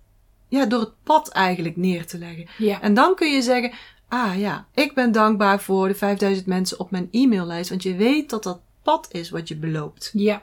[0.49, 2.47] ja, door het pad eigenlijk neer te leggen.
[2.59, 2.81] Ja.
[2.81, 3.73] En dan kun je zeggen,
[4.09, 8.31] ah ja, ik ben dankbaar voor de 5000 mensen op mijn e-maillijst, want je weet
[8.31, 10.11] dat dat pad is wat je beloopt.
[10.12, 10.42] Ja.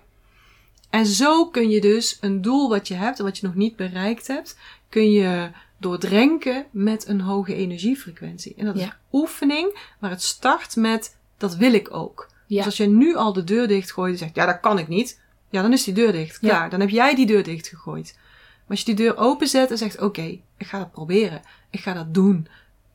[0.90, 3.76] En zo kun je dus een doel wat je hebt en wat je nog niet
[3.76, 4.58] bereikt hebt,
[4.90, 8.54] kun je doordrenken met een hoge energiefrequentie.
[8.58, 12.30] En dat is oefening, maar het start met dat wil ik ook.
[12.48, 12.58] Ja.
[12.58, 15.22] Dus als je nu al de deur dichtgooit en zegt, ja dat kan ik niet,
[15.50, 16.38] ja dan is die deur dicht.
[16.42, 16.48] Ja.
[16.48, 18.14] Klaar, dan heb jij die deur dichtgegooid.
[18.16, 21.42] Maar als je die deur openzet en zegt, oké, ik ga dat proberen.
[21.70, 22.48] Ik ga dat doen.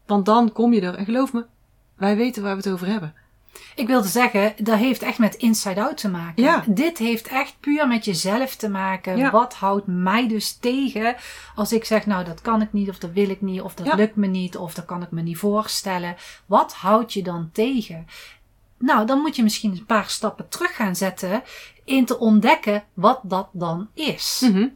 [0.06, 0.94] Want dan kom je er.
[0.94, 1.44] En geloof me,
[1.96, 3.14] wij weten waar we het over hebben.
[3.74, 6.42] Ik wilde zeggen, dat heeft echt met inside out te maken.
[6.42, 6.64] Ja.
[6.66, 9.16] Dit heeft echt puur met jezelf te maken.
[9.16, 9.30] Ja.
[9.30, 11.16] Wat houdt mij dus tegen
[11.54, 13.86] als ik zeg, nou dat kan ik niet, of dat wil ik niet, of dat
[13.86, 13.94] Ja.
[13.94, 16.16] lukt me niet, of dat kan ik me niet voorstellen.
[16.46, 18.06] Wat houdt je dan tegen?
[18.78, 21.42] Nou, dan moet je misschien een paar stappen terug gaan zetten
[21.84, 24.42] in te ontdekken wat dat dan is.
[24.44, 24.68] Mhm.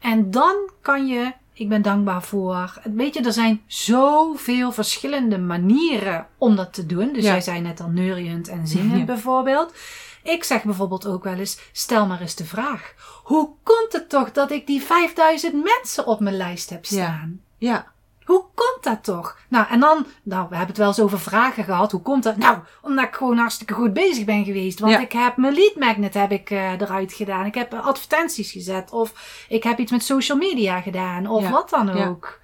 [0.00, 2.80] En dan kan je, ik ben dankbaar voor.
[2.94, 7.12] Weet je, er zijn zoveel verschillende manieren om dat te doen.
[7.12, 7.30] Dus Ja.
[7.30, 9.04] jij zei net al neuriënd en zingend Ja.
[9.04, 9.74] bijvoorbeeld.
[10.22, 12.94] Ik zeg bijvoorbeeld ook wel eens, stel maar eens de vraag.
[13.24, 16.90] Hoe komt het toch dat ik die 5000 mensen op mijn lijst heb Ja.
[17.04, 17.40] staan?
[17.58, 17.86] Ja,
[18.28, 19.38] Hoe komt dat toch?
[19.48, 21.92] Nou, en dan, nou, we hebben het wel eens over vragen gehad.
[21.92, 22.36] Hoe komt dat?
[22.36, 24.78] Nou, omdat ik gewoon hartstikke goed bezig ben geweest.
[24.80, 24.98] Want Ja.
[25.00, 27.46] ik heb mijn lead magnet heb ik, eh, eruit gedaan.
[27.46, 28.90] Ik heb eh, advertenties gezet.
[28.90, 31.26] Of ik heb iets met social media gedaan.
[31.26, 31.50] Of Ja.
[31.50, 32.06] wat dan Ja.
[32.08, 32.38] ook.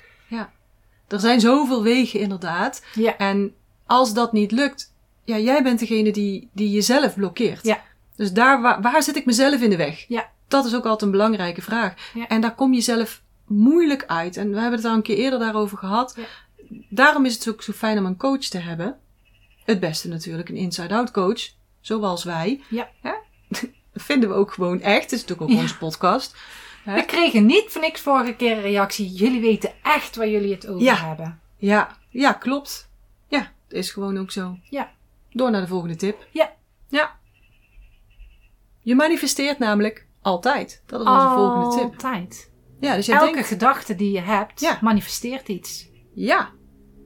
[1.09, 2.83] er zijn zoveel wegen inderdaad.
[2.95, 3.17] Ja.
[3.17, 3.55] En
[3.87, 4.93] als dat niet lukt,
[5.25, 7.65] ja, jij bent degene die, die jezelf blokkeert.
[7.65, 7.81] Ja.
[8.17, 10.05] Dus daar, waar, waar zit ik mezelf in de weg?
[10.09, 10.31] Ja.
[10.49, 11.95] Dat is ook altijd een belangrijke vraag.
[12.15, 12.27] Ja.
[12.29, 14.37] En daar kom je zelf moeilijk uit.
[14.37, 16.15] En we hebben het al een keer eerder daarover gehad.
[16.17, 16.25] Ja.
[16.89, 18.99] Daarom is het ook zo fijn om een coach te hebben.
[19.65, 21.41] Het beste natuurlijk, een inside-out coach.
[21.81, 22.63] Zoals wij.
[22.71, 22.89] Ja.
[23.93, 25.03] Dat vinden we ook gewoon echt.
[25.03, 25.63] Het is natuurlijk ook Ja.
[25.63, 26.37] onze podcast.
[26.85, 26.95] Hè?
[26.95, 29.09] We kregen niet voor niks vorige keer een reactie.
[29.09, 30.95] Jullie weten echt waar jullie het over Ja.
[30.95, 31.41] hebben.
[31.57, 32.91] Ja, ja, klopt.
[33.29, 34.59] Ja, het is gewoon ook zo.
[34.71, 34.91] Ja.
[35.33, 36.27] Door naar de volgende tip.
[36.31, 36.53] Ja.
[36.89, 37.17] Ja.
[38.81, 40.83] Je manifesteert namelijk altijd.
[40.87, 41.93] Dat is onze volgende tip.
[41.93, 42.51] Altijd.
[42.85, 44.79] Ja, dus Elke denkt, gedachte die je hebt, Ja.
[44.81, 45.89] manifesteert iets.
[46.15, 46.51] ja.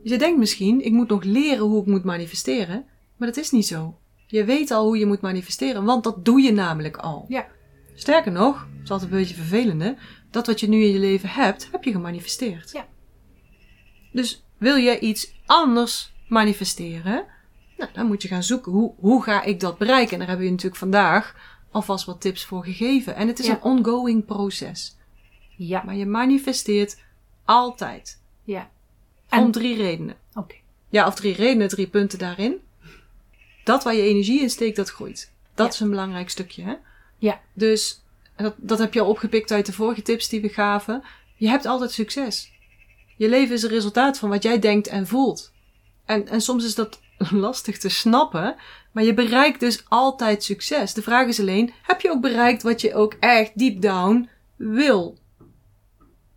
[0.02, 2.84] Dus je denkt misschien, ik moet nog leren hoe ik moet manifesteren.
[3.16, 3.98] Maar dat is niet zo.
[4.26, 7.24] Je weet al hoe je moet manifesteren, want dat doe je namelijk al.
[7.28, 7.46] Ja.
[7.94, 9.96] Sterker nog, dat is altijd een beetje vervelende,
[10.30, 12.70] dat wat je nu in je leven hebt, heb je gemanifesteerd.
[12.72, 12.86] Ja.
[14.12, 17.24] Dus wil je iets anders manifesteren,
[17.76, 20.12] nou, dan moet je gaan zoeken, hoe, hoe ga ik dat bereiken?
[20.12, 21.34] En daar hebben we natuurlijk vandaag
[21.70, 23.14] alvast wat tips voor gegeven.
[23.16, 23.52] En het is Ja.
[23.52, 24.96] een ongoing proces.
[25.58, 25.82] Ja.
[25.84, 26.96] Maar je manifesteert
[27.44, 28.20] altijd.
[28.44, 28.70] Ja.
[29.28, 30.16] En- Om drie redenen.
[30.34, 30.54] Oké.
[30.88, 32.54] Ja, of drie redenen, drie punten daarin.
[33.64, 35.32] Dat waar je energie in steekt, dat groeit.
[35.54, 35.72] Dat Ja.
[35.72, 36.74] is een belangrijk stukje, hè?
[37.18, 37.40] Ja.
[37.52, 38.02] Dus,
[38.36, 41.02] dat, dat heb je al opgepikt uit de vorige tips die we gaven.
[41.36, 42.52] Je hebt altijd succes.
[43.16, 45.52] Je leven is een resultaat van wat jij denkt en voelt.
[46.04, 48.56] En, en soms is dat lastig te snappen,
[48.92, 50.94] maar je bereikt dus altijd succes.
[50.94, 55.18] De vraag is alleen, heb je ook bereikt wat je ook echt deep down wil?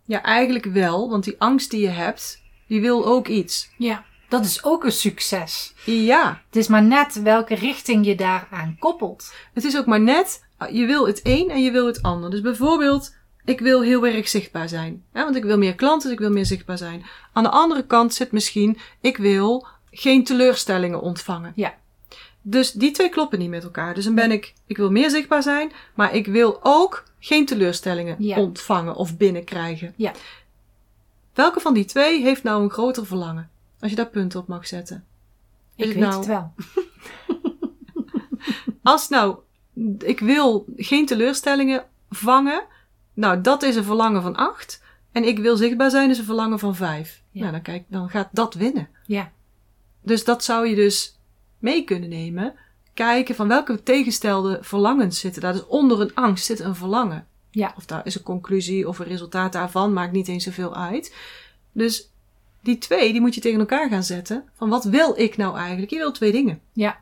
[0.04, 3.70] Ja, eigenlijk wel, want die angst die je hebt, die wil ook iets.
[3.78, 4.04] Ja.
[4.28, 5.74] Dat is ook een succes.
[5.84, 9.34] Ja, Het is maar net welke richting je daaraan koppelt.
[9.54, 12.30] Het is ook maar net, je wil het een en je wil het ander.
[12.30, 15.04] Dus bijvoorbeeld, ik wil heel erg zichtbaar zijn.
[15.12, 17.04] Hè, want ik wil meer klanten, dus ik wil meer zichtbaar zijn.
[17.32, 21.52] Aan de andere kant zit misschien, ik wil geen teleurstellingen ontvangen.
[21.54, 21.74] Ja.
[22.42, 23.94] Dus die twee kloppen niet met elkaar.
[23.94, 28.16] Dus dan ben ik, ik wil meer zichtbaar zijn, maar ik wil ook geen teleurstellingen
[28.18, 28.36] Ja.
[28.38, 29.92] ontvangen of binnenkrijgen.
[29.96, 30.12] Ja.
[31.34, 33.50] Welke van die twee heeft nou een groter verlangen?
[33.80, 35.04] Als je daar punten op mag zetten.
[35.76, 36.52] Is Ik het weet nou- het wel.
[38.82, 39.36] Als nou,
[39.98, 42.64] ik wil geen teleurstellingen vangen.
[43.14, 44.82] Nou, dat is een verlangen van 8.
[45.12, 47.22] En ik wil zichtbaar zijn is een verlangen van 5.
[47.30, 47.40] Ja.
[47.40, 48.88] Nou, dan, kijk, dan gaat dat winnen.
[49.06, 49.32] Ja.
[50.02, 51.18] Dus dat zou je dus
[51.62, 52.54] mee kunnen nemen.
[52.94, 55.52] Kijken van welke tegenstelde verlangens zitten daar.
[55.52, 57.26] Dus onder een angst zit een verlangen.
[57.50, 57.74] Ja.
[57.76, 59.92] Of daar is een conclusie of een resultaat daarvan.
[59.92, 61.14] Maakt niet eens zoveel uit.
[61.72, 62.10] Dus
[62.62, 64.44] die twee, die moet je tegen elkaar gaan zetten.
[64.56, 65.90] Van wat wil ik nou eigenlijk?
[65.90, 66.60] Je wil twee dingen.
[66.72, 67.00] Ja.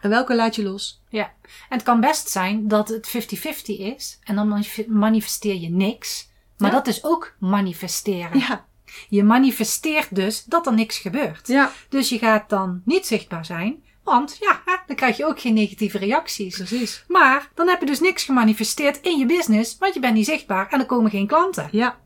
[0.00, 1.02] En welke laat je los?
[1.08, 1.32] Ja.
[1.68, 4.18] En het kan best zijn dat het 50-50 is.
[4.24, 6.30] En dan manif- manifesteer je niks.
[6.58, 6.76] Maar Ja.
[6.76, 8.38] dat is ook manifesteren.
[8.38, 8.64] Ja.
[9.08, 11.46] Je manifesteert dus dat er niks gebeurt.
[11.46, 13.84] Ja, Dus je gaat dan niet zichtbaar zijn.
[14.14, 16.56] Want ja, dan krijg je ook geen negatieve reacties.
[16.56, 17.04] precies.
[17.08, 19.76] Maar dan heb je dus niks gemanifesteerd in je business.
[19.78, 21.68] Want je bent niet zichtbaar en er komen geen klanten.
[21.70, 21.98] Ja,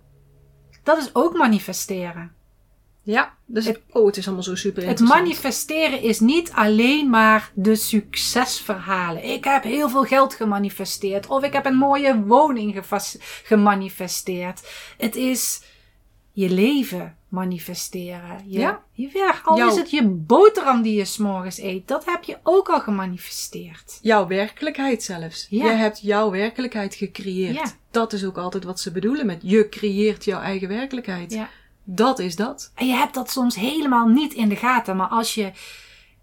[0.83, 2.33] Dat is ook manifesteren.
[3.03, 7.51] Ja, dus Het- oh, het is allemaal zo super Het manifesteren is niet alleen maar
[7.55, 9.25] de succesverhalen.
[9.25, 11.27] Ik heb heel veel geld gemanifesteerd.
[11.27, 12.81] Of ik heb een mooie woning
[13.45, 14.61] gemanifesteerd.
[14.99, 15.61] Het is
[16.33, 18.43] je leven manifesteren.
[18.47, 18.83] Je, Ja.
[18.93, 19.41] je werk.
[19.45, 21.89] Al Jouw- is het je boterham die je s'morgens eet.
[21.89, 23.99] Dat heb je ook al gemanifesteerd.
[24.03, 25.47] Jouw werkelijkheid zelfs.
[25.51, 25.65] Ja.
[25.65, 27.55] Je hebt jouw werkelijkheid gecreëerd.
[27.55, 27.65] Ja.
[27.91, 31.33] Dat is ook altijd wat ze bedoelen met je creëert jouw eigen werkelijkheid.
[31.33, 31.49] Ja.
[31.85, 32.73] Dat is dat.
[32.75, 34.97] En je hebt dat soms helemaal niet in de gaten.
[34.97, 35.51] Maar als je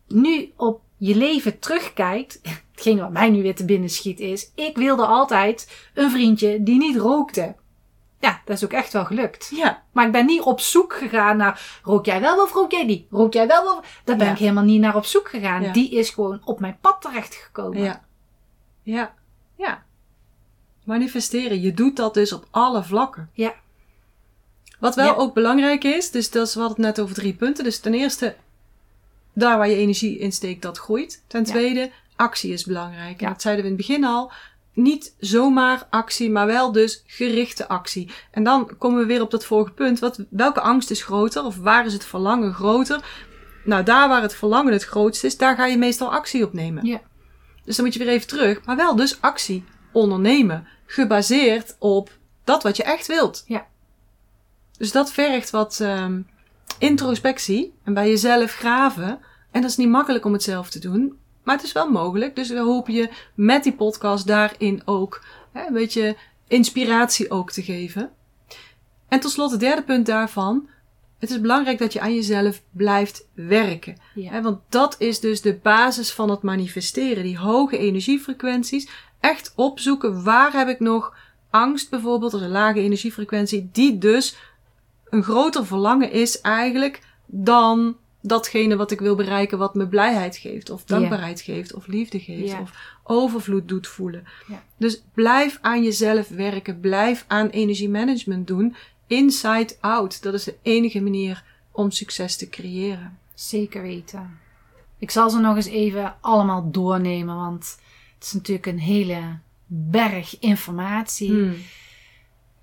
[0.08, 2.40] nu op je leven terugkijkt.
[2.72, 4.52] Hetgeen wat mij nu weer te binnen schiet is.
[4.56, 7.56] Ik wilde altijd een vriendje die niet rookte.
[8.48, 9.52] Dat is ook echt wel gelukt.
[9.56, 9.84] Ja.
[9.92, 11.80] Maar ik ben niet op zoek gegaan naar.
[11.84, 13.06] Rook jij wel of rook jij niet?
[13.10, 14.02] Rook jij wel of.
[14.04, 14.32] Daar ben Ja.
[14.32, 15.62] ik helemaal niet naar op zoek gegaan.
[15.62, 15.72] Ja.
[15.74, 17.84] Die is gewoon op mijn pad terechtgekomen.
[17.84, 18.04] Ja.
[18.84, 19.14] Ja.
[19.56, 19.84] Ja.
[20.84, 21.62] Manifesteren.
[21.62, 23.30] Je doet dat dus op alle vlakken.
[23.34, 23.54] Ja.
[24.80, 25.14] Wat wel Ja.
[25.14, 27.64] ook belangrijk is, dus dat is, we hadden het net over drie punten.
[27.64, 28.36] Dus ten eerste,
[29.34, 31.24] daar waar je energie in steekt, dat groeit.
[31.28, 33.22] Ten tweede, actie is belangrijk.
[33.22, 34.32] En dat zeiden we in het begin al.
[34.78, 38.12] Niet zomaar actie, maar wel dus gerichte actie.
[38.32, 40.00] En dan komen we weer op dat vorige punt.
[40.00, 41.44] Wat, welke angst is groter?
[41.44, 43.04] Of waar is het verlangen groter?
[43.64, 46.86] Nou, daar waar het verlangen het grootst is, daar ga je meestal actie op nemen.
[46.86, 47.02] Ja.
[47.64, 48.66] Dus dan moet je weer even terug.
[48.66, 50.68] Maar wel dus actie ondernemen.
[50.86, 52.12] Gebaseerd op
[52.44, 53.44] dat wat je echt wilt.
[53.48, 53.68] Ja.
[54.78, 56.22] Dus dat vergt wat ehm,
[56.80, 57.74] introspectie.
[57.84, 59.20] En bij jezelf graven.
[59.52, 61.18] En dat is niet makkelijk om het zelf te doen.
[61.48, 62.36] Maar het is wel mogelijk.
[62.36, 66.16] Dus we hopen je met die podcast daarin ook hè, een beetje
[66.48, 68.12] inspiratie ook te geven.
[69.08, 70.68] En tot slot het derde punt daarvan.
[71.20, 73.98] Het is belangrijk dat je aan jezelf blijft werken.
[74.16, 74.32] Ja.
[74.32, 77.24] Hè, want dat is dus de basis van het manifesteren.
[77.24, 78.90] Die hoge energiefrequenties.
[79.20, 81.16] Echt opzoeken waar heb ik nog
[81.50, 84.38] angst bijvoorbeeld, als een lage energiefrequentie, die dus
[85.10, 90.70] een groter verlangen is eigenlijk dan datgene wat ik wil bereiken, wat me blijheid geeft,
[90.70, 92.72] of dankbaarheid geeft, of liefde geeft, of
[93.04, 94.24] overvloed doet voelen.
[94.78, 98.76] Dus blijf aan jezelf werken, blijf aan energiemanagement doen,
[99.08, 100.22] inside out.
[100.22, 103.18] Dat is de enige manier om succes te creëren.
[103.34, 104.40] Zeker weten.
[105.00, 107.80] Ik zal ze nog eens even allemaal doornemen, want
[108.16, 111.30] het is natuurlijk een hele berg informatie.
[111.30, 111.56] Hmm.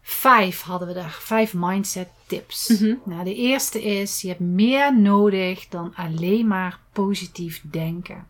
[0.02, 2.68] Vijf hadden we daar, vijf mindset tips.
[2.68, 2.94] Mhm.
[3.04, 8.26] Nou, de eerste is, je hebt meer nodig dan alleen maar positief denken.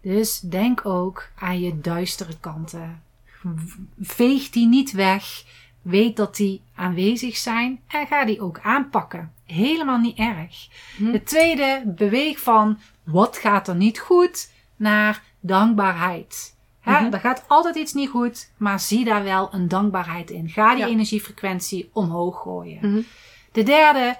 [0.00, 3.02] Dus denk ook aan je duistere kanten.
[4.00, 5.44] Veeg die niet weg.
[5.82, 9.32] Weet dat die aanwezig zijn en ga die ook aanpakken.
[9.46, 10.68] Helemaal niet erg.
[10.96, 11.12] Hm.
[11.12, 16.51] De tweede, beweeg van wat gaat er niet goed naar dankbaarheid.
[16.82, 17.12] Hè, Mhm.
[17.12, 20.48] Er gaat altijd iets niet goed, maar zie daar wel een dankbaarheid in.
[20.48, 20.90] Ga die Ja.
[20.90, 22.78] energiefrequentie omhoog gooien.
[22.90, 23.00] Mhm.
[23.52, 24.16] De derde,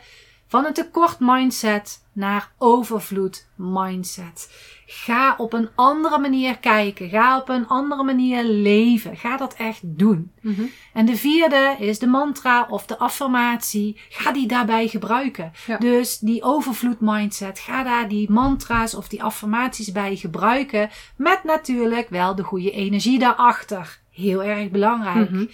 [0.53, 4.53] van een tekort mindset naar overvloed mindset.
[4.86, 7.09] Ga op een andere manier kijken.
[7.09, 9.16] Ga op een andere manier leven.
[9.16, 10.32] Ga dat echt doen.
[10.40, 10.62] Mhm.
[10.92, 14.00] En de vierde is de mantra of de affirmatie.
[14.09, 15.53] Ga die daarbij gebruiken.
[15.66, 15.78] Ja.
[15.78, 17.59] Dus die overvloed mindset.
[17.59, 20.90] Ga daar die mantra's of die affirmaties bij gebruiken.
[21.16, 24.00] Met natuurlijk wel de goede energie daarachter.
[24.11, 25.30] Heel erg belangrijk.
[25.30, 25.46] Mhm.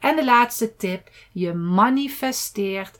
[0.00, 1.10] En de laatste tip.
[1.32, 2.98] Je manifesteert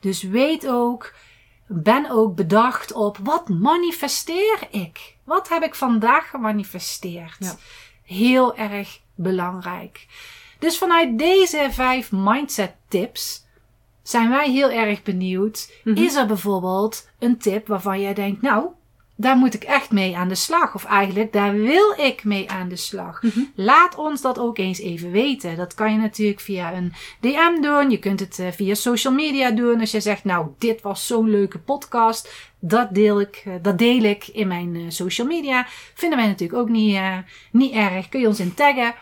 [0.00, 1.14] Dus weet ook,
[1.66, 5.16] ben ook bedacht op wat manifesteer ik?
[5.24, 7.36] Wat heb ik vandaag gemanifesteerd?
[7.38, 7.56] Ja.
[8.02, 10.06] Heel erg belangrijk.
[10.58, 13.46] Dus vanuit deze vijf mindset tips
[14.02, 15.72] zijn wij heel erg benieuwd.
[15.84, 15.96] Mhm.
[15.96, 18.66] Is er bijvoorbeeld een tip waarvan jij denkt, nou,
[19.22, 20.74] daar moet ik echt mee aan de slag.
[20.74, 23.22] Of eigenlijk, daar wil ik mee aan de slag.
[23.22, 23.40] Mhm.
[23.54, 25.56] Laat ons dat ook eens even weten.
[25.56, 27.90] Dat kan je natuurlijk via een DM doen.
[27.90, 29.80] Je kunt het eh, via social media doen.
[29.80, 32.50] Als je zegt, nou, dit was zo'n leuke podcast.
[32.58, 35.66] Dat deel ik, eh, dat deel ik in mijn eh, social media.
[35.94, 36.98] Vinden wij natuurlijk ook niet,
[37.52, 38.08] niet erg.
[38.08, 38.94] Kun je ons in taggen.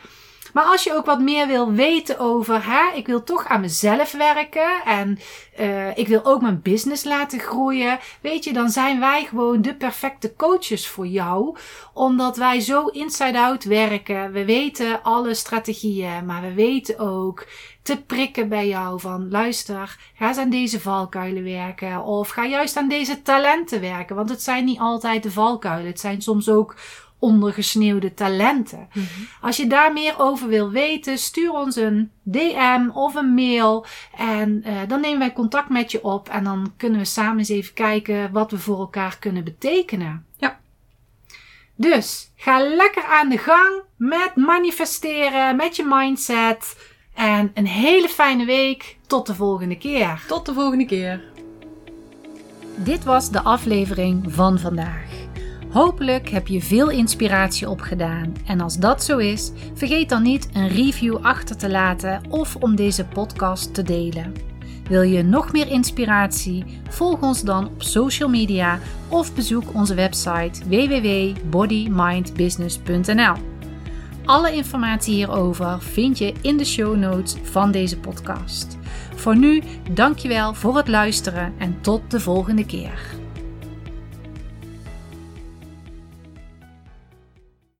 [0.53, 4.13] Maar als je ook wat meer wil weten over, hè, ik wil toch aan mezelf
[4.13, 5.19] werken en
[5.57, 9.75] eh, ik wil ook mijn business laten groeien, weet je, dan zijn wij gewoon de
[9.75, 11.57] perfecte coaches voor jou,
[11.93, 14.33] omdat wij zo inside-out werken.
[14.33, 17.47] We weten alle strategieën, maar we weten ook
[17.83, 22.77] te prikken bij jou van, luister, ga eens aan deze valkuilen werken of ga juist
[22.77, 26.77] aan deze talenten werken, want het zijn niet altijd de valkuilen, het zijn soms ook
[27.21, 28.89] ondergesneeuwde talenten.
[29.41, 33.87] Als je daar meer over wil weten, stuur ons een DM of een mail.
[34.17, 36.29] En eh, dan nemen wij contact met je op.
[36.29, 40.27] En dan kunnen we samen eens even kijken wat we voor elkaar kunnen betekenen.
[40.37, 40.61] Ja.
[41.77, 46.77] Dus ga lekker aan de gang met manifesteren, met je mindset.
[47.15, 48.99] En een hele fijne week.
[49.07, 50.23] Tot de volgende keer.
[50.27, 51.23] Tot de volgende keer.
[52.77, 55.30] Dit was de aflevering van vandaag.
[55.71, 58.35] Hopelijk heb je veel inspiratie opgedaan.
[58.47, 62.77] En als dat zo is, vergeet dan niet een review achter te laten of om
[62.77, 64.33] deze podcast te delen.
[64.89, 66.65] Wil je nog meer inspiratie?
[66.89, 73.35] Volg ons dan op social media of bezoek onze website www.bodymindbusiness.nl.
[74.25, 78.79] Alle informatie hierover vind je in de show notes van deze podcast.
[79.15, 83.20] Voor nu, dankjewel voor het luisteren en tot de volgende keer.